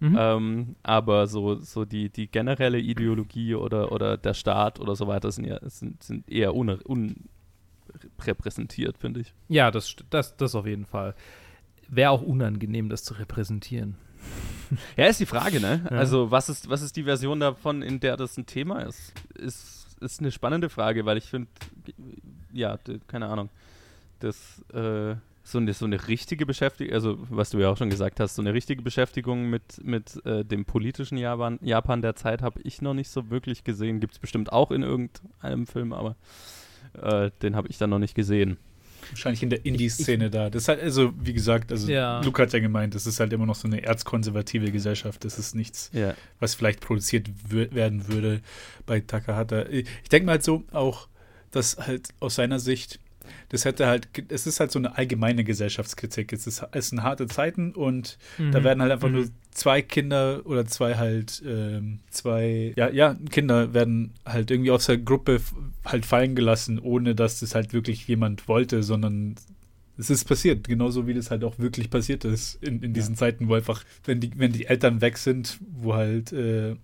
[0.00, 0.16] Mhm.
[0.18, 5.30] Ähm, aber so, so die, die generelle Ideologie oder, oder der Staat oder so weiter
[5.32, 9.34] sind, ja, sind, sind eher unrepräsentiert, finde ich.
[9.48, 11.14] Ja, das, das, das auf jeden Fall.
[11.88, 13.96] Wäre auch unangenehm, das zu repräsentieren.
[14.96, 15.86] Ja, ist die Frage, ne?
[15.90, 15.96] Ja.
[15.96, 19.14] Also, was ist, was ist die Version davon, in der das ein Thema ist?
[19.34, 21.48] Ist, ist eine spannende Frage, weil ich finde,
[22.52, 23.48] ja, keine Ahnung,
[24.20, 28.20] das, äh, so eine, so eine richtige Beschäftigung, also was du ja auch schon gesagt
[28.20, 32.60] hast, so eine richtige Beschäftigung mit, mit äh, dem politischen Japan, Japan der Zeit habe
[32.62, 34.00] ich noch nicht so wirklich gesehen.
[34.00, 36.16] Gibt es bestimmt auch in irgendeinem Film, aber
[37.00, 38.58] äh, den habe ich dann noch nicht gesehen.
[39.10, 40.50] Wahrscheinlich in der Indie-Szene da.
[40.50, 42.20] Das ist halt, also, wie gesagt, also ja.
[42.20, 45.24] Luke hat ja gemeint, das ist halt immer noch so eine erzkonservative Gesellschaft.
[45.24, 46.14] Das ist nichts, ja.
[46.40, 48.40] was vielleicht produziert werden würde
[48.86, 49.66] bei Takahata.
[49.66, 51.08] Ich denke mal halt so auch,
[51.50, 53.00] dass halt aus seiner Sicht
[53.48, 56.32] das hätte halt, es ist halt so eine allgemeine Gesellschaftskritik.
[56.32, 58.52] Es, ist, es sind harte Zeiten und mhm.
[58.52, 59.14] da werden halt einfach mhm.
[59.14, 64.86] nur zwei Kinder oder zwei halt, ähm, zwei, ja, ja, Kinder werden halt irgendwie aus
[64.86, 65.40] der Gruppe
[65.84, 69.36] halt fallen gelassen, ohne dass das halt wirklich jemand wollte, sondern
[69.98, 73.18] es ist passiert, genauso wie das halt auch wirklich passiert ist in, in diesen ja.
[73.18, 76.76] Zeiten, wo einfach, wenn die, wenn die Eltern weg sind, wo halt äh,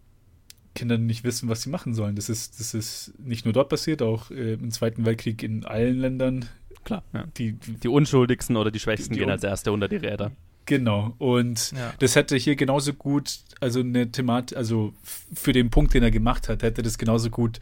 [0.75, 2.16] Kinder nicht wissen, was sie machen sollen.
[2.16, 5.99] Das ist, das ist nicht nur dort passiert, auch äh, im Zweiten Weltkrieg in allen
[5.99, 6.47] Ländern.
[6.85, 7.25] Klar, ja.
[7.39, 10.33] die, die Unschuldigsten oder die Schwächsten die, die gehen als Erste unter die Räder.
[10.66, 11.93] Genau, und ja.
[11.99, 16.49] das hätte hier genauso gut, also eine Thematik, also für den Punkt, den er gemacht
[16.49, 17.61] hat, hätte das genauso gut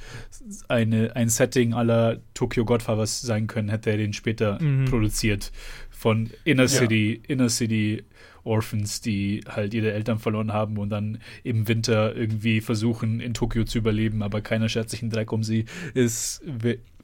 [0.68, 4.84] eine, ein Setting aller Tokyo Godfathers sein können, hätte er den später mhm.
[4.84, 5.50] produziert.
[5.90, 7.34] Von Inner City, ja.
[7.34, 8.04] Inner City
[8.44, 13.64] Orphans, die halt ihre Eltern verloren haben und dann im Winter irgendwie versuchen, in Tokio
[13.64, 16.42] zu überleben, aber keiner schert sich einen Dreck um sie, ist,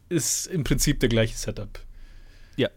[0.08, 1.80] ist im Prinzip der gleiche Setup.
[2.56, 2.68] Ja.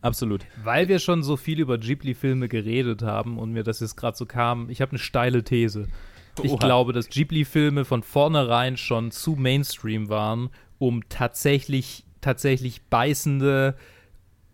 [0.00, 0.44] Absolut.
[0.62, 4.26] Weil wir schon so viel über Ghibli-Filme geredet haben und mir das jetzt gerade so
[4.26, 5.88] kam, ich habe eine steile These.
[6.42, 6.58] Ich Oha.
[6.58, 13.76] glaube, dass Ghibli-Filme von vornherein schon zu Mainstream waren, um tatsächlich, tatsächlich beißende,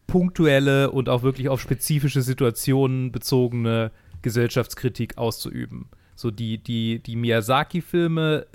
[0.09, 3.93] punktuelle und auch wirklich auf spezifische Situationen bezogene
[4.23, 5.87] Gesellschaftskritik auszuüben.
[6.17, 8.47] So die, die, die Miyazaki-Filme,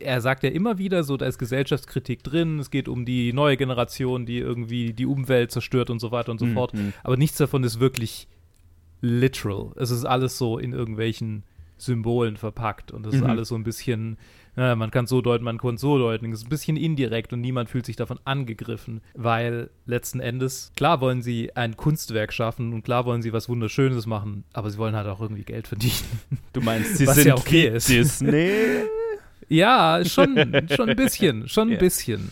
[0.00, 3.58] er sagt ja immer wieder, so da ist Gesellschaftskritik drin, es geht um die neue
[3.58, 6.54] Generation, die irgendwie die Umwelt zerstört und so weiter und so mhm.
[6.54, 6.72] fort.
[7.02, 8.28] Aber nichts davon ist wirklich
[9.02, 9.72] literal.
[9.76, 11.42] Es ist alles so in irgendwelchen
[11.84, 13.22] Symbolen verpackt und es mhm.
[13.22, 14.16] ist alles so ein bisschen
[14.54, 16.30] ja, man kann so deuten, man kann so deuten.
[16.30, 21.00] Es ist ein bisschen indirekt und niemand fühlt sich davon angegriffen, weil letzten Endes, klar
[21.00, 24.94] wollen sie ein Kunstwerk schaffen und klar wollen sie was Wunderschönes machen, aber sie wollen
[24.94, 25.94] halt auch irgendwie Geld verdienen.
[26.52, 27.88] Du meinst, sie was sind ja okay ist.
[27.88, 28.50] Disney?
[29.48, 30.36] ja, schon,
[30.74, 31.78] schon ein bisschen, schon ein ja.
[31.78, 32.28] bisschen.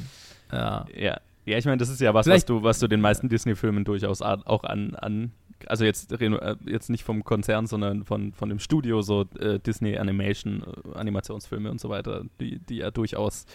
[0.53, 0.87] Ja.
[0.95, 1.21] ja.
[1.47, 4.21] Ja, ich meine, das ist ja was, was du, was du den meisten Disney-Filmen durchaus
[4.21, 5.33] auch an, an
[5.67, 9.97] also jetzt, äh, jetzt nicht vom Konzern, sondern von, von dem Studio, so äh, Disney
[9.97, 10.63] Animation,
[10.95, 13.47] äh, Animationsfilme und so weiter, die, die ja durchaus,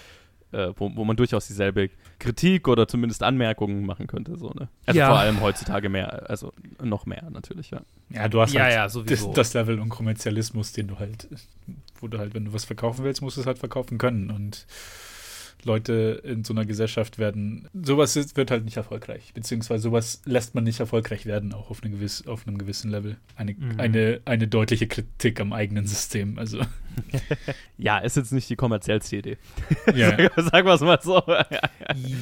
[0.52, 1.90] äh, wo, wo man durchaus dieselbe
[2.20, 4.70] Kritik oder zumindest Anmerkungen machen könnte, so, ne?
[4.86, 5.08] Also ja.
[5.08, 7.82] vor allem heutzutage mehr, also noch mehr natürlich, ja.
[8.10, 11.28] Ja, du hast ja, halt ja, das, das, Level und Kommerzialismus, den du halt,
[12.00, 14.66] wo du halt, wenn du was verkaufen willst, musst du es halt verkaufen können und
[15.66, 20.64] Leute in so einer Gesellschaft werden, sowas wird halt nicht erfolgreich, beziehungsweise sowas lässt man
[20.64, 23.18] nicht erfolgreich werden, auch auf, eine gewiss, auf einem gewissen Level.
[23.36, 23.80] Eine, mhm.
[23.80, 26.62] eine, eine deutliche Kritik am eigenen System, also.
[27.78, 29.38] ja, ist jetzt nicht die kommerziellste Idee.
[29.94, 30.12] Ja.
[30.36, 31.22] Sagen wir es mal so.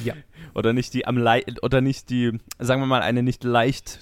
[0.04, 0.14] ja.
[0.54, 1.24] Oder nicht die am
[1.62, 4.00] oder nicht die, sagen wir mal, eine nicht leicht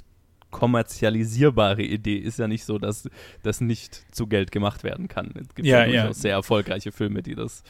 [0.53, 3.09] kommerzialisierbare Idee ist ja nicht so, dass
[3.43, 5.35] das nicht zu Geld gemacht werden kann.
[5.35, 6.13] Es gibt ja, ja ja.
[6.13, 7.65] sehr erfolgreiche Filme, die das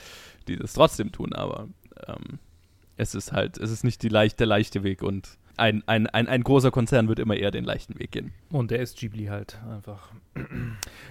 [0.48, 1.68] die das trotzdem tun, aber
[2.06, 2.38] ähm,
[2.96, 6.28] es ist halt, es ist nicht die leicht, der leichte Weg und ein, ein, ein,
[6.28, 8.32] ein großer Konzern wird immer eher den leichten Weg gehen.
[8.50, 10.10] Und der ist Ghibli halt einfach.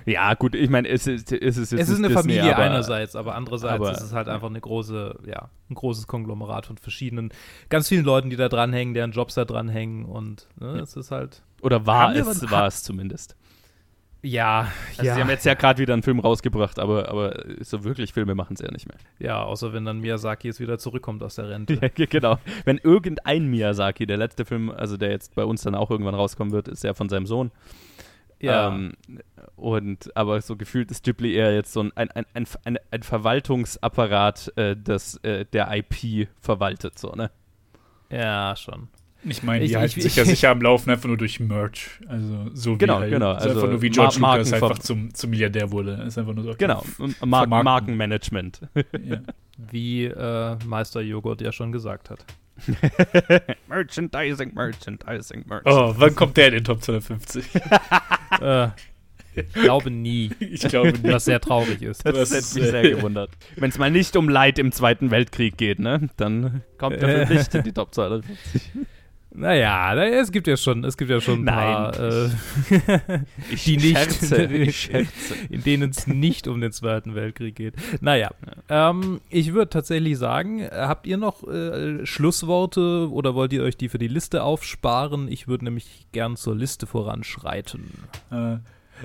[0.05, 2.63] Ja, gut, ich meine, es ist, es ist jetzt Es ist eine Disney, Familie aber,
[2.63, 6.77] einerseits, aber andererseits aber, ist es halt einfach eine große, ja, ein großes Konglomerat von
[6.77, 7.31] verschiedenen,
[7.69, 11.43] ganz vielen Leuten, die da dranhängen, deren Jobs da dranhängen und ne, es ist halt.
[11.61, 13.35] Oder war es, war es zumindest.
[14.23, 15.15] Ja, also ja.
[15.15, 18.55] Sie haben jetzt ja gerade wieder einen Film rausgebracht, aber, aber so wirklich Filme machen
[18.55, 18.97] sie ja nicht mehr.
[19.17, 21.79] Ja, außer wenn dann Miyazaki jetzt wieder zurückkommt aus der Rente.
[21.97, 22.37] ja, genau.
[22.63, 26.53] Wenn irgendein Miyazaki, der letzte Film, also der jetzt bei uns dann auch irgendwann rauskommen
[26.53, 27.51] wird, ist ja von seinem Sohn.
[28.39, 28.67] Ja.
[28.67, 28.93] Ähm,
[29.55, 34.53] und aber so gefühlt ist Ghibli eher jetzt so ein, ein, ein, ein, ein Verwaltungsapparat,
[34.55, 37.31] äh, das äh, der IP verwaltet, so, ne?
[38.11, 38.89] Ja, schon.
[39.23, 41.99] Ich meine, die ich, halten ich, sich ja sicher am Laufen einfach nur durch Merch.
[42.07, 43.31] Also so genau, wie halt, genau.
[43.33, 45.93] Also einfach nur wie George Mar Lucas einfach zum, zum Milliardär wurde.
[46.07, 46.83] Ist einfach nur so, okay, genau,
[47.25, 48.61] Mar Markenmanagement.
[49.03, 49.21] Ja.
[49.57, 52.25] Wie äh, Meister Joghurt ja schon gesagt hat.
[53.67, 55.63] Merchandising, Merchandising, Merchandising.
[55.65, 57.45] Oh, wann kommt der in den Top 250?
[58.41, 58.67] äh,
[59.35, 60.31] ich glaube nie.
[60.39, 61.11] Ich glaube nie.
[61.11, 62.05] Was sehr traurig ist.
[62.05, 63.31] Das, das hätte mich sehr gewundert.
[63.55, 66.09] Wenn es mal nicht um Leid im Zweiten Weltkrieg geht, ne?
[66.17, 68.61] Dann kommt er für nicht in die Top 250.
[69.33, 72.29] Naja, es gibt ja schon, es gibt ja schon ein paar, äh,
[73.65, 74.89] die nicht, scherze, ich
[75.49, 77.75] in denen es nicht um den Zweiten Weltkrieg geht.
[78.01, 78.31] Naja,
[78.69, 78.89] ja.
[78.89, 83.87] ähm, ich würde tatsächlich sagen, habt ihr noch äh, Schlussworte oder wollt ihr euch die
[83.87, 85.31] für die Liste aufsparen?
[85.31, 87.89] Ich würde nämlich gern zur Liste voranschreiten.
[88.31, 88.57] Äh.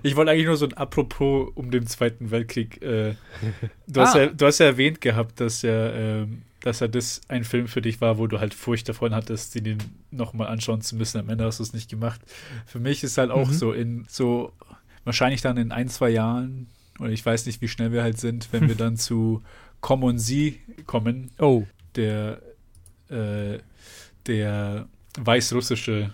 [0.02, 2.82] Ich wollte eigentlich nur so ein Apropos um den Zweiten Weltkrieg.
[2.82, 3.14] Äh,
[3.86, 4.04] du, ah.
[4.04, 7.68] hast ja, du hast ja erwähnt gehabt, dass ja ähm, dass er das ein Film
[7.68, 9.78] für dich war, wo du halt Furcht davon hattest, den
[10.10, 11.18] nochmal anschauen zu müssen.
[11.18, 12.20] Am Ende hast du es nicht gemacht.
[12.66, 13.52] Für mich ist halt auch mhm.
[13.52, 14.52] so in so
[15.04, 16.66] wahrscheinlich dann in ein, zwei Jahren,
[16.98, 19.44] oder ich weiß nicht, wie schnell wir halt sind, wenn wir dann zu
[19.80, 21.30] Common Sie kommen.
[21.38, 21.64] Oh.
[21.94, 22.42] Der,
[23.10, 23.58] äh,
[24.26, 24.88] der
[25.20, 26.12] weißrussische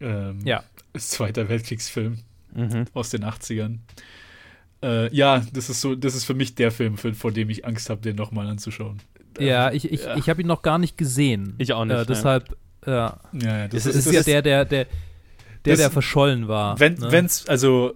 [0.00, 0.64] ähm, ja.
[0.96, 2.20] Zweiter Weltkriegsfilm
[2.54, 2.86] mhm.
[2.94, 3.80] aus den 80ern.
[4.82, 7.90] Äh, ja, das ist so, das ist für mich der Film, vor dem ich Angst
[7.90, 9.02] habe, den nochmal anzuschauen.
[9.38, 10.16] Ja, ich, ich, ja.
[10.16, 11.54] ich habe ihn noch gar nicht gesehen.
[11.58, 11.96] Ich auch nicht.
[11.96, 13.20] Äh, deshalb, ja.
[13.32, 14.86] ja das, das ist, ist ja der, der, der,
[15.64, 16.78] der, der verschollen war.
[16.80, 17.12] Wenn, ne?
[17.12, 17.94] wenn's, also,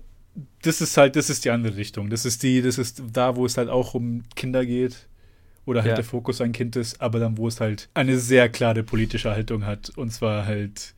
[0.63, 2.11] das ist halt, das ist die andere Richtung.
[2.11, 5.09] Das ist die, das ist da, wo es halt auch um Kinder geht.
[5.65, 5.95] Oder halt ja.
[5.95, 9.65] der Fokus ein Kind ist, aber dann, wo es halt eine sehr klare politische Haltung
[9.65, 9.91] hat.
[9.97, 10.95] Und zwar halt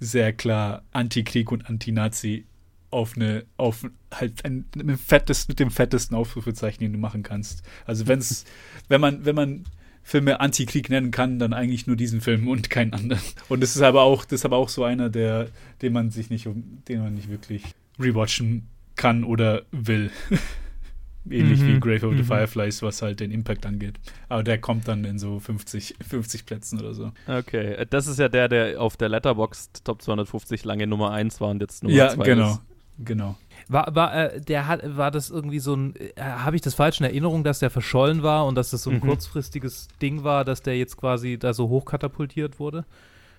[0.00, 2.44] sehr klar Antikrieg und Anti-Nazi
[2.90, 7.22] auf eine, auf halt ein, mit, dem fettesten, mit dem fettesten Aufrufezeichen, den du machen
[7.22, 7.62] kannst.
[7.86, 8.44] Also wenn's,
[8.88, 9.64] wenn man, wenn man
[10.02, 13.22] Filme Antikrieg nennen kann, dann eigentlich nur diesen Film und keinen anderen.
[13.48, 15.48] Und das ist aber auch, das ist aber auch so einer, der,
[15.80, 16.48] den man sich nicht,
[16.88, 17.62] den man nicht wirklich
[18.00, 20.10] rewatchen kann oder will.
[21.30, 21.68] Ähnlich mhm.
[21.68, 22.26] wie Grave of the mhm.
[22.26, 23.94] Fireflies, was halt den Impact angeht.
[24.28, 27.12] Aber der kommt dann in so 50, 50 Plätzen oder so.
[27.28, 31.50] Okay, das ist ja der, der auf der Letterboxd Top 250 lange Nummer 1 war
[31.50, 32.60] und jetzt Nummer 2 ja, genau, ist.
[33.04, 33.38] Genau.
[33.68, 37.00] War, war, äh, der hat, war das irgendwie so ein, äh, habe ich das falsch
[37.00, 39.02] in Erinnerung, dass der verschollen war und dass das so ein mhm.
[39.02, 42.84] kurzfristiges Ding war, dass der jetzt quasi da so hochkatapultiert wurde?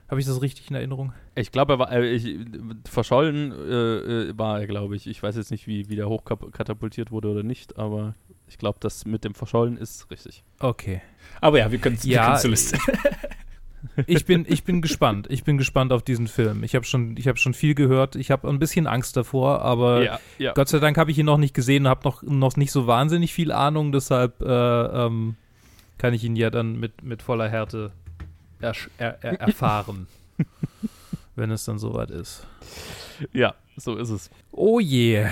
[0.10, 1.14] Habe ich das richtig in Erinnerung?
[1.34, 2.38] Ich glaube, er war äh, ich,
[2.90, 5.08] verschollen äh, äh war er, glaube ich.
[5.08, 8.14] Ich weiß jetzt nicht, wie, wie der hochkatapultiert wurde oder nicht, aber
[8.48, 10.44] ich glaube, das mit dem Verschollen ist richtig.
[10.60, 11.02] Okay.
[11.42, 12.78] Aber ja, wir können es ja, zur Liste.
[14.08, 15.28] ich bin, ich bin gespannt.
[15.30, 16.64] Ich bin gespannt auf diesen Film.
[16.64, 18.16] Ich habe schon, hab schon viel gehört.
[18.16, 20.54] Ich habe ein bisschen Angst davor, aber ja, ja.
[20.54, 23.34] Gott sei Dank habe ich ihn noch nicht gesehen, habe noch, noch nicht so wahnsinnig
[23.34, 23.92] viel Ahnung.
[23.92, 25.36] Deshalb äh, ähm,
[25.98, 27.92] kann ich ihn ja dann mit, mit voller Härte
[28.64, 30.08] er, er, er erfahren,
[31.36, 32.48] wenn es dann soweit ist.
[33.34, 34.30] Ja, so ist es.
[34.52, 35.28] Oh je.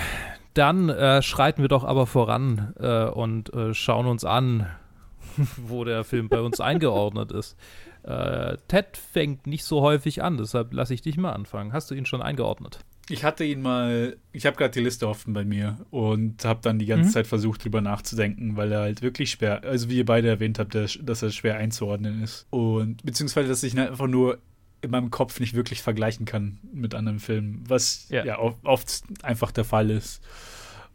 [0.54, 4.66] Dann äh, schreiten wir doch aber voran äh, und äh, schauen uns an,
[5.56, 7.56] wo der Film bei uns eingeordnet ist.
[8.04, 11.72] Äh, Ted fängt nicht so häufig an, deshalb lasse ich dich mal anfangen.
[11.72, 12.80] Hast du ihn schon eingeordnet?
[13.08, 16.78] Ich hatte ihn mal, ich habe gerade die Liste offen bei mir und habe dann
[16.78, 17.12] die ganze mhm.
[17.12, 20.74] Zeit versucht, drüber nachzudenken, weil er halt wirklich schwer, also wie ihr beide erwähnt habt,
[20.74, 22.46] dass er schwer einzuordnen ist.
[22.50, 24.38] Und beziehungsweise, dass ich ihn einfach nur
[24.82, 29.52] in meinem Kopf nicht wirklich vergleichen kann mit anderen Filmen, was ja, ja oft einfach
[29.52, 30.22] der Fall ist.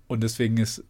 [0.08, 0.84] Und deswegen ist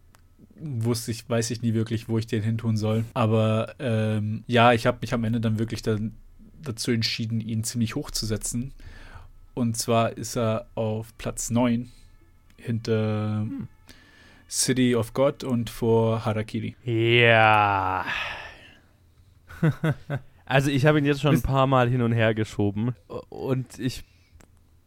[0.60, 3.06] wusste ich, weiß ich nie wirklich, wo ich den hin tun soll.
[3.14, 6.16] Aber ähm, ja, ich habe mich am Ende dann wirklich dann
[6.62, 8.74] dazu entschieden, ihn ziemlich hoch zu setzen.
[9.54, 11.92] Und zwar ist er auf Platz 9
[12.58, 13.68] hinter hm.
[14.50, 16.76] City of God und vor Harakiri.
[16.86, 18.06] Ja.
[20.46, 22.96] also ich habe ihn jetzt schon ein paar Mal hin und her geschoben
[23.30, 24.04] und ich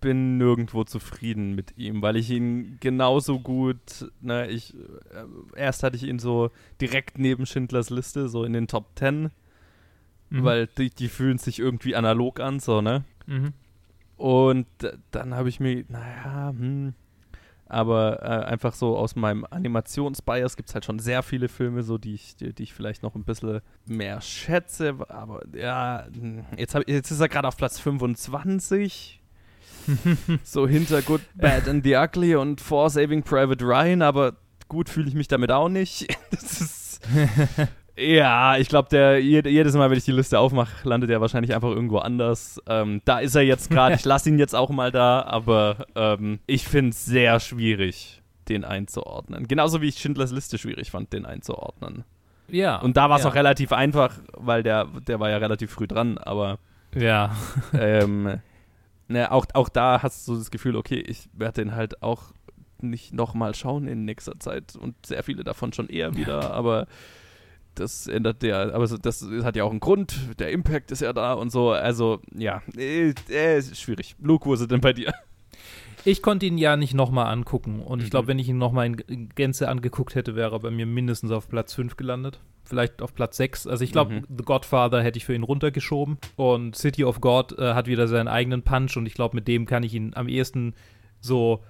[0.01, 5.25] bin nirgendwo zufrieden mit ihm, weil ich ihn genauso gut, ne, ich, äh,
[5.57, 9.31] erst hatte ich ihn so direkt neben Schindlers Liste, so in den Top 10,
[10.31, 10.45] mhm.
[10.45, 13.05] weil die, die, fühlen sich irgendwie analog an, so, ne?
[13.27, 13.53] Mhm.
[14.17, 14.67] Und
[15.11, 16.95] dann habe ich mir, naja, hm,
[17.67, 21.99] aber äh, einfach so aus meinem Animationsbias gibt es halt schon sehr viele Filme, so
[21.99, 24.97] die ich, die, die, ich vielleicht noch ein bisschen mehr schätze.
[25.09, 29.20] Aber ja, hm, jetzt, hab, jetzt ist er gerade auf Platz 25
[30.43, 34.35] so hinter Good, Bad and the Ugly und For Saving Private Ryan, aber
[34.69, 36.07] gut fühle ich mich damit auch nicht.
[36.31, 37.01] Das ist.
[37.97, 41.99] ja, ich glaube, jedes Mal, wenn ich die Liste aufmache, landet er wahrscheinlich einfach irgendwo
[41.99, 42.61] anders.
[42.67, 43.97] Ähm, da ist er jetzt gerade.
[43.97, 48.65] Ich lasse ihn jetzt auch mal da, aber ähm, ich finde es sehr schwierig, den
[48.65, 49.49] einzuordnen.
[49.49, 52.05] Genauso wie ich Schindlers Liste schwierig fand, den einzuordnen.
[52.49, 52.77] Ja.
[52.77, 53.31] Und da war es ja.
[53.31, 56.59] auch relativ einfach, weil der, der war ja relativ früh dran, aber.
[56.95, 57.37] Ja.
[57.73, 58.41] ähm,
[59.11, 62.33] ne, auch, auch da hast du das Gefühl, okay, ich werde den halt auch
[62.81, 66.87] nicht nochmal schauen in nächster Zeit und sehr viele davon schon eher wieder, aber
[67.75, 71.35] das ändert der, aber das hat ja auch einen Grund, der Impact ist ja da
[71.35, 74.17] und so, also ja, äh, äh, schwierig.
[74.21, 75.13] Luke, wo ist er denn bei dir?
[76.05, 78.05] Ich konnte ihn ja nicht nochmal angucken und mhm.
[78.05, 81.31] ich glaube, wenn ich ihn nochmal in Gänze angeguckt hätte, wäre er bei mir mindestens
[81.31, 82.41] auf Platz 5 gelandet
[82.71, 83.67] vielleicht auf Platz 6.
[83.67, 84.25] Also ich glaube, mhm.
[84.29, 86.19] The Godfather hätte ich für ihn runtergeschoben.
[86.37, 89.67] Und City of God äh, hat wieder seinen eigenen Punch und ich glaube, mit dem
[89.67, 90.75] kann ich ihn am ehesten
[91.21, 91.63] so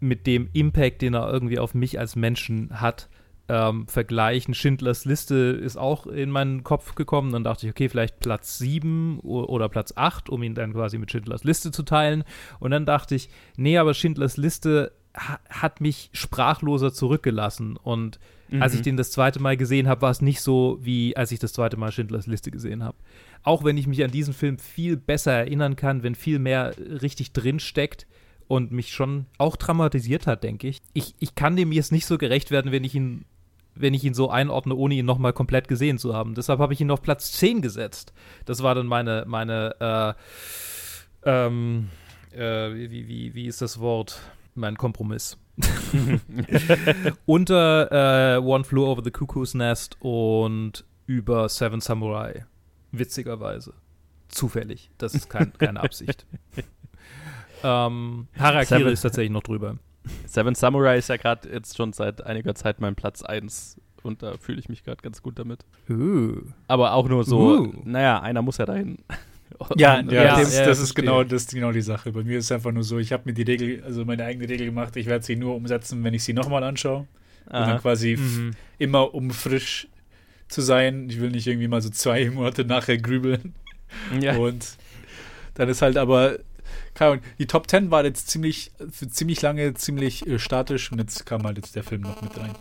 [0.00, 3.08] mit dem Impact, den er irgendwie auf mich als Menschen hat,
[3.48, 4.54] ähm, vergleichen.
[4.54, 7.32] Schindlers Liste ist auch in meinen Kopf gekommen.
[7.32, 11.10] Dann dachte ich, okay, vielleicht Platz 7 oder Platz 8, um ihn dann quasi mit
[11.10, 12.24] Schindlers Liste zu teilen.
[12.60, 17.76] Und dann dachte ich, nee, aber Schindlers Liste ha hat mich sprachloser zurückgelassen.
[17.76, 18.18] Und
[18.54, 18.62] Mhm.
[18.62, 18.84] Als ich mhm.
[18.84, 21.76] den das zweite Mal gesehen habe, war es nicht so, wie als ich das zweite
[21.76, 22.96] Mal Schindlers Liste gesehen habe.
[23.42, 27.32] Auch wenn ich mich an diesen Film viel besser erinnern kann, wenn viel mehr richtig
[27.32, 28.06] drin steckt
[28.46, 30.80] und mich schon auch traumatisiert hat, denke ich.
[30.92, 33.24] Ich, ich kann dem jetzt nicht so gerecht werden, wenn ich ihn
[33.76, 36.36] wenn ich ihn so einordne, ohne ihn nochmal komplett gesehen zu haben.
[36.36, 38.12] Deshalb habe ich ihn auf Platz 10 gesetzt.
[38.44, 40.14] Das war dann meine, meine,
[41.24, 41.88] äh, ähm,
[42.30, 44.20] äh, wie, wie, wie ist das Wort?
[44.54, 45.38] Mein Kompromiss.
[47.26, 52.44] Unter äh, One Flew Over the Cuckoo's Nest und über Seven Samurai.
[52.92, 53.74] Witzigerweise.
[54.28, 54.90] Zufällig.
[54.98, 56.26] Das ist kein, keine Absicht.
[57.62, 59.76] ähm, Harakiri Seven, ist tatsächlich noch drüber.
[60.26, 64.36] Seven Samurai ist ja gerade jetzt schon seit einiger Zeit mein Platz 1 und da
[64.36, 65.64] fühle ich mich gerade ganz gut damit.
[65.88, 66.42] Uh.
[66.68, 67.72] Aber auch nur so, uh.
[67.84, 68.98] naja, einer muss ja dahin.
[69.76, 72.12] Ja, ja, das, ja, das ist genau, das ist genau die Sache.
[72.12, 74.48] Bei mir ist es einfach nur so, ich habe mir die Regel, also meine eigene
[74.48, 77.06] Regel gemacht, ich werde sie nur umsetzen, wenn ich sie nochmal anschaue.
[77.46, 77.60] Aha.
[77.62, 78.52] Und dann quasi mhm.
[78.78, 79.88] immer um frisch
[80.48, 81.08] zu sein.
[81.08, 83.54] Ich will nicht irgendwie mal so zwei Monate nachher grübeln.
[84.20, 84.36] Ja.
[84.36, 84.76] Und
[85.54, 86.38] dann ist halt aber,
[86.94, 91.26] keine Ahnung, die Top 10 war jetzt ziemlich, ziemlich lange ziemlich äh, statisch und jetzt
[91.26, 92.54] kam halt jetzt der Film noch mit rein.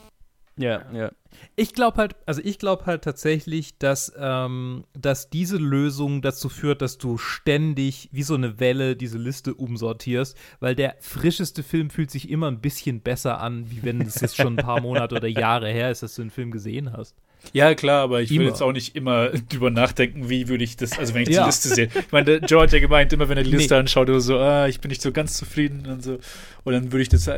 [0.58, 1.12] Ja, ja.
[1.56, 6.84] Ich glaube halt, also ich glaube halt tatsächlich, dass, ähm, dass diese Lösung dazu führt,
[6.84, 12.12] dass du ständig wie so eine Welle diese Liste umsortierst, weil der frischeste Film fühlt
[12.12, 15.28] sich immer ein bisschen besser an, wie wenn es jetzt schon ein paar Monate oder
[15.28, 17.16] Jahre her ist, dass du den Film gesehen hast.
[17.51, 18.49] Ja, klar, aber ich will Immer.
[18.49, 21.41] jetzt auch nicht immer drüber nachdenken, wie würde ich das, also wenn ich Ja.
[21.41, 21.86] die Liste sehe.
[21.93, 23.80] Ich meine, der Joe hat ja gemeint, immer wenn er die Liste Nee.
[23.82, 26.20] anschaut, oder so, ah, ich bin nicht so ganz zufrieden und so.
[26.64, 27.30] Und dann würde ich das,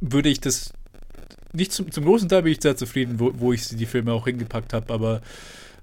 [0.00, 0.72] würde ich das,
[1.52, 4.26] nicht zum, zum großen Teil bin ich sehr zufrieden, wo, wo ich die Filme auch
[4.26, 5.20] hingepackt habe, aber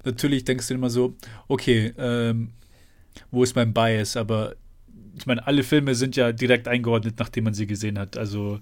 [0.04, 1.14] natürlich denkst du immer so,
[1.48, 2.50] okay, ähm,
[3.30, 4.16] wo ist mein Bias?
[4.16, 4.54] Aber
[5.16, 8.16] ich meine, alle Filme sind ja direkt eingeordnet, nachdem man sie gesehen hat.
[8.16, 8.60] Also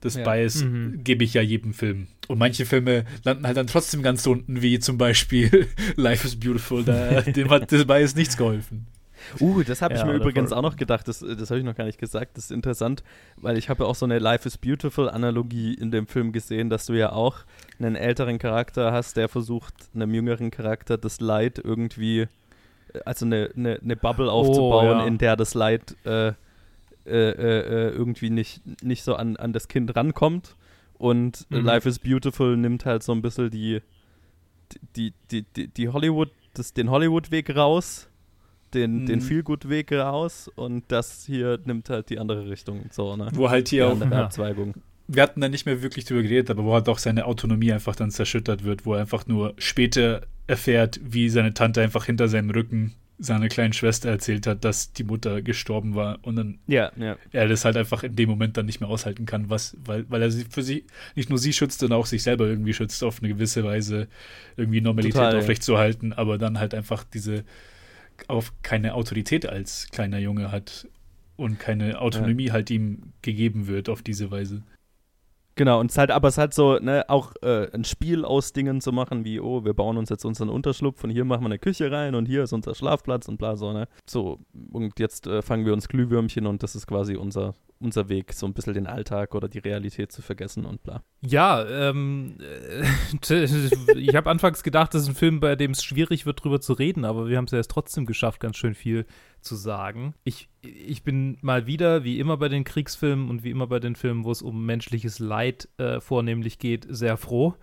[0.00, 0.24] das Ja.
[0.24, 1.00] Bias Mhm.
[1.02, 2.08] gebe ich ja jedem Film.
[2.28, 6.84] Und manche Filme landen halt dann trotzdem ganz unten, wie zum Beispiel Life is Beautiful.
[6.84, 8.86] Da, dem hat das Bias nichts geholfen.
[9.40, 11.74] Uh, das habe ich Ja, mir übrigens auch noch gedacht, das, das habe ich noch
[11.74, 13.02] gar nicht gesagt, das ist interessant,
[13.36, 16.70] weil ich habe ja auch so eine Life is Beautiful Analogie in dem Film gesehen,
[16.70, 17.38] dass du ja auch
[17.78, 22.28] einen älteren Charakter hast, der versucht, einem jüngeren Charakter das Leid irgendwie, äh,
[23.04, 25.06] also eine, eine, eine Bubble aufzubauen, ja.
[25.06, 26.32] in der das Leid äh, äh,
[27.06, 30.56] äh, äh, irgendwie nicht, nicht so an, an das Kind rankommt
[30.96, 31.64] und Mhm.
[31.66, 33.82] Life is Beautiful nimmt halt so ein bisschen die,
[34.96, 38.08] die, die, die, die Hollywood, das, den Hollywood-Weg raus
[38.74, 39.06] den, Mhm.
[39.06, 42.86] den Feel-Good-Weg raus und das hier nimmt halt die andere Richtung.
[42.90, 43.28] So, ne?
[43.34, 44.24] Wo halt hier Die auch, Ja.
[44.24, 44.74] Abzweigung.
[45.08, 47.94] wir hatten da nicht mehr wirklich drüber geredet, aber wo halt auch seine Autonomie einfach
[47.96, 52.50] dann zerschüttert wird, wo er einfach nur später erfährt, wie seine Tante einfach hinter seinem
[52.50, 57.16] Rücken seiner kleinen Schwester erzählt hat, dass die Mutter gestorben war und dann Ja, ja.
[57.30, 60.20] er das halt einfach in dem Moment dann nicht mehr aushalten kann, was, weil, weil
[60.20, 63.20] er sie für sie nicht nur sie schützt, sondern auch sich selber irgendwie schützt, auf
[63.20, 64.08] eine gewisse Weise
[64.56, 65.38] irgendwie Normalität Total, ja.
[65.38, 67.44] aufrechtzuerhalten, aber dann halt einfach diese
[68.28, 70.88] auf keine Autorität als kleiner Junge hat
[71.36, 74.62] und keine Autonomie halt ihm gegeben wird auf diese Weise.
[75.56, 78.80] Genau, und es halt, aber es halt so, ne, auch äh, ein Spiel aus Dingen
[78.80, 81.60] zu machen, wie, oh, wir bauen uns jetzt unseren Unterschlupf und hier machen wir eine
[81.60, 83.86] Küche rein und hier ist unser Schlafplatz und bla so, ne?
[84.04, 84.40] So,
[84.72, 87.54] und jetzt äh, fangen wir uns Glühwürmchen und das ist quasi unser,
[87.84, 91.02] unser Weg, so ein bisschen den Alltag oder die Realität zu vergessen und bla.
[91.20, 93.44] Ja, ähm, äh,
[93.94, 96.72] ich habe anfangs gedacht, das ist ein Film, bei dem es schwierig wird, drüber zu
[96.72, 99.06] reden, aber wir haben es ja jetzt trotzdem geschafft, ganz schön viel
[99.40, 100.14] zu sagen.
[100.24, 103.94] Ich, ich bin mal wieder, wie immer bei den Kriegsfilmen und wie immer bei den
[103.94, 107.54] Filmen, wo es um menschliches Leid äh, vornehmlich geht, sehr froh,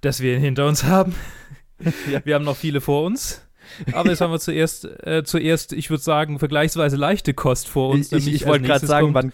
[0.00, 1.14] dass wir ihn hinter uns haben.
[2.12, 2.20] Ja.
[2.26, 3.48] Wir haben noch viele vor uns.
[3.92, 8.12] Aber jetzt haben wir zuerst, äh, zuerst, ich würde sagen, vergleichsweise leichte Kost vor uns.
[8.12, 9.32] ich ich, ich wollte gerade sagen, wann.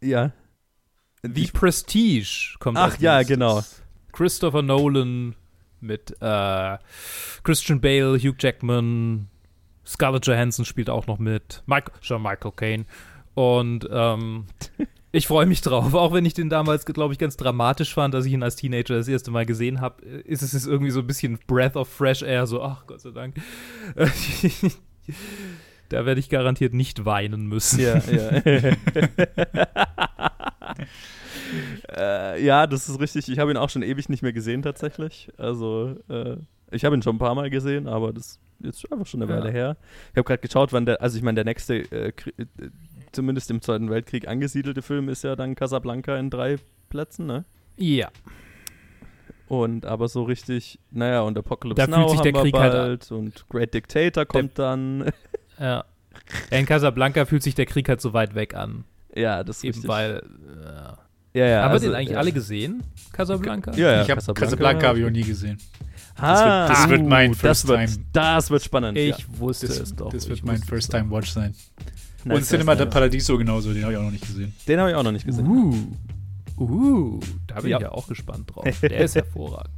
[0.00, 0.32] Ja.
[1.22, 3.34] The Prestige kommt Ach ja, nächstes.
[3.34, 3.62] genau.
[4.12, 5.34] Christopher Nolan
[5.80, 6.78] mit äh,
[7.42, 9.28] Christian Bale, Hugh Jackman,
[9.86, 12.86] Scarlett Johansson spielt auch noch mit, Mike, schon Michael Caine.
[13.34, 14.46] Und ähm,
[15.14, 18.26] ich freue mich drauf, auch wenn ich den damals, glaube ich, ganz dramatisch fand, dass
[18.26, 21.06] ich ihn als Teenager das erste Mal gesehen habe, ist es jetzt irgendwie so ein
[21.06, 23.36] bisschen Breath of Fresh Air, so, ach Gott sei Dank.
[25.88, 27.78] da werde ich garantiert nicht weinen müssen.
[27.78, 28.42] Ja, ja.
[32.36, 33.28] äh, ja, das ist richtig.
[33.28, 35.28] Ich habe ihn auch schon ewig nicht mehr gesehen tatsächlich.
[35.36, 36.38] Also, äh,
[36.72, 39.38] ich habe ihn schon ein paar Mal gesehen, aber das ist einfach schon eine Ja.
[39.38, 39.76] Weile her.
[40.10, 42.12] Ich habe gerade geschaut, wann der, also ich meine, der nächste, äh, äh,
[43.14, 46.56] zumindest im Zweiten Weltkrieg angesiedelte Film ist ja dann Casablanca in drei
[46.88, 47.44] Plätzen, ne?
[47.76, 48.10] Ja.
[49.48, 53.12] Und aber so richtig, naja, und Apocalypse Da fühlt Now sich der Krieg halt bald
[53.12, 55.10] und Great Dictator kommt dann.
[55.60, 55.84] Ja.
[56.50, 58.82] In Casablanca fühlt sich der Krieg halt so weit weg an.
[59.14, 59.88] ja, das ist Eben richtig.
[59.88, 60.16] weil.
[61.34, 62.18] Äh, ja, ja, haben also, wir den eigentlich ja.
[62.18, 62.82] alle gesehen?
[63.12, 63.70] Casablanca?
[63.76, 64.02] Ja, ja.
[64.02, 65.58] ich habe Casablanca habe ich auch nie gesehen.
[66.16, 68.06] Ah, das wird mein das First wird, Time.
[68.12, 68.98] Das wird spannend.
[68.98, 69.24] Ich ja.
[69.38, 70.12] wusste Das, es doch.
[70.12, 71.54] das wird ich mein First Time Watch sein.
[72.24, 72.92] Nein, Und Cinema del Time.
[72.92, 74.54] Paradiso genauso, den habe ich auch noch nicht gesehen.
[74.66, 75.46] Den habe ich auch noch nicht gesehen.
[75.46, 75.74] Uh.
[76.58, 77.20] Uh.
[77.46, 77.76] Da bin Ja.
[77.78, 78.64] ich ja auch gespannt drauf.
[78.82, 79.70] Der ist hervorragend.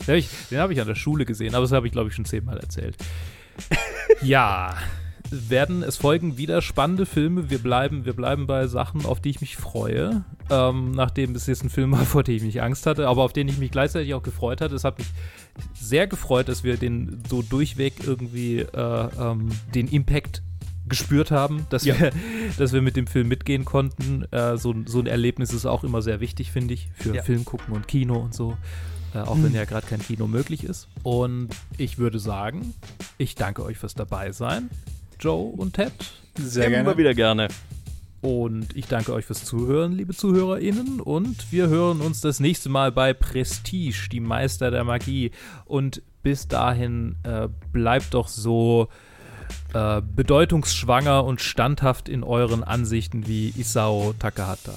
[0.00, 0.28] Den habe ich,
[0.58, 2.96] hab ich an der Schule gesehen, aber das habe ich, glaube ich, schon zehnmal erzählt.
[4.22, 4.74] ja.
[5.30, 7.48] Werden es folgen wieder spannende Filme.
[7.48, 10.24] Wir bleiben, wir bleiben bei Sachen, auf die ich mich freue.
[10.50, 13.32] Ähm, nachdem es jetzt ein Film war, vor dem ich mich Angst hatte, aber auf
[13.32, 14.74] den ich mich gleichzeitig auch gefreut hatte.
[14.74, 15.06] Es hat mich
[15.72, 20.42] sehr gefreut, dass wir den so durchweg irgendwie äh, ähm, den Impact
[20.88, 21.98] gespürt haben, dass, Ja.
[21.98, 22.10] wir,
[22.58, 24.24] dass wir mit dem Film mitgehen konnten.
[24.32, 27.22] Äh, so, so ein Erlebnis ist auch immer sehr wichtig, finde ich, für Ja.
[27.22, 28.56] Film gucken und Kino und so.
[29.14, 30.88] Äh, auch wenn ja gerade kein Kino möglich ist.
[31.02, 32.74] Und ich würde sagen,
[33.18, 34.70] ich danke euch fürs Dabeisein,
[35.20, 35.92] Joe und Ted.
[36.38, 37.48] Sehr Immer wieder gerne.
[38.22, 41.00] Und ich danke euch fürs Zuhören, liebe ZuhörerInnen.
[41.00, 45.32] Und wir hören uns das nächste Mal bei Prestige, die Meister der Magie.
[45.64, 48.88] Und bis dahin äh, bleibt doch so
[49.74, 54.72] äh, bedeutungsschwanger und standhaft in euren Ansichten wie Isao Takahata.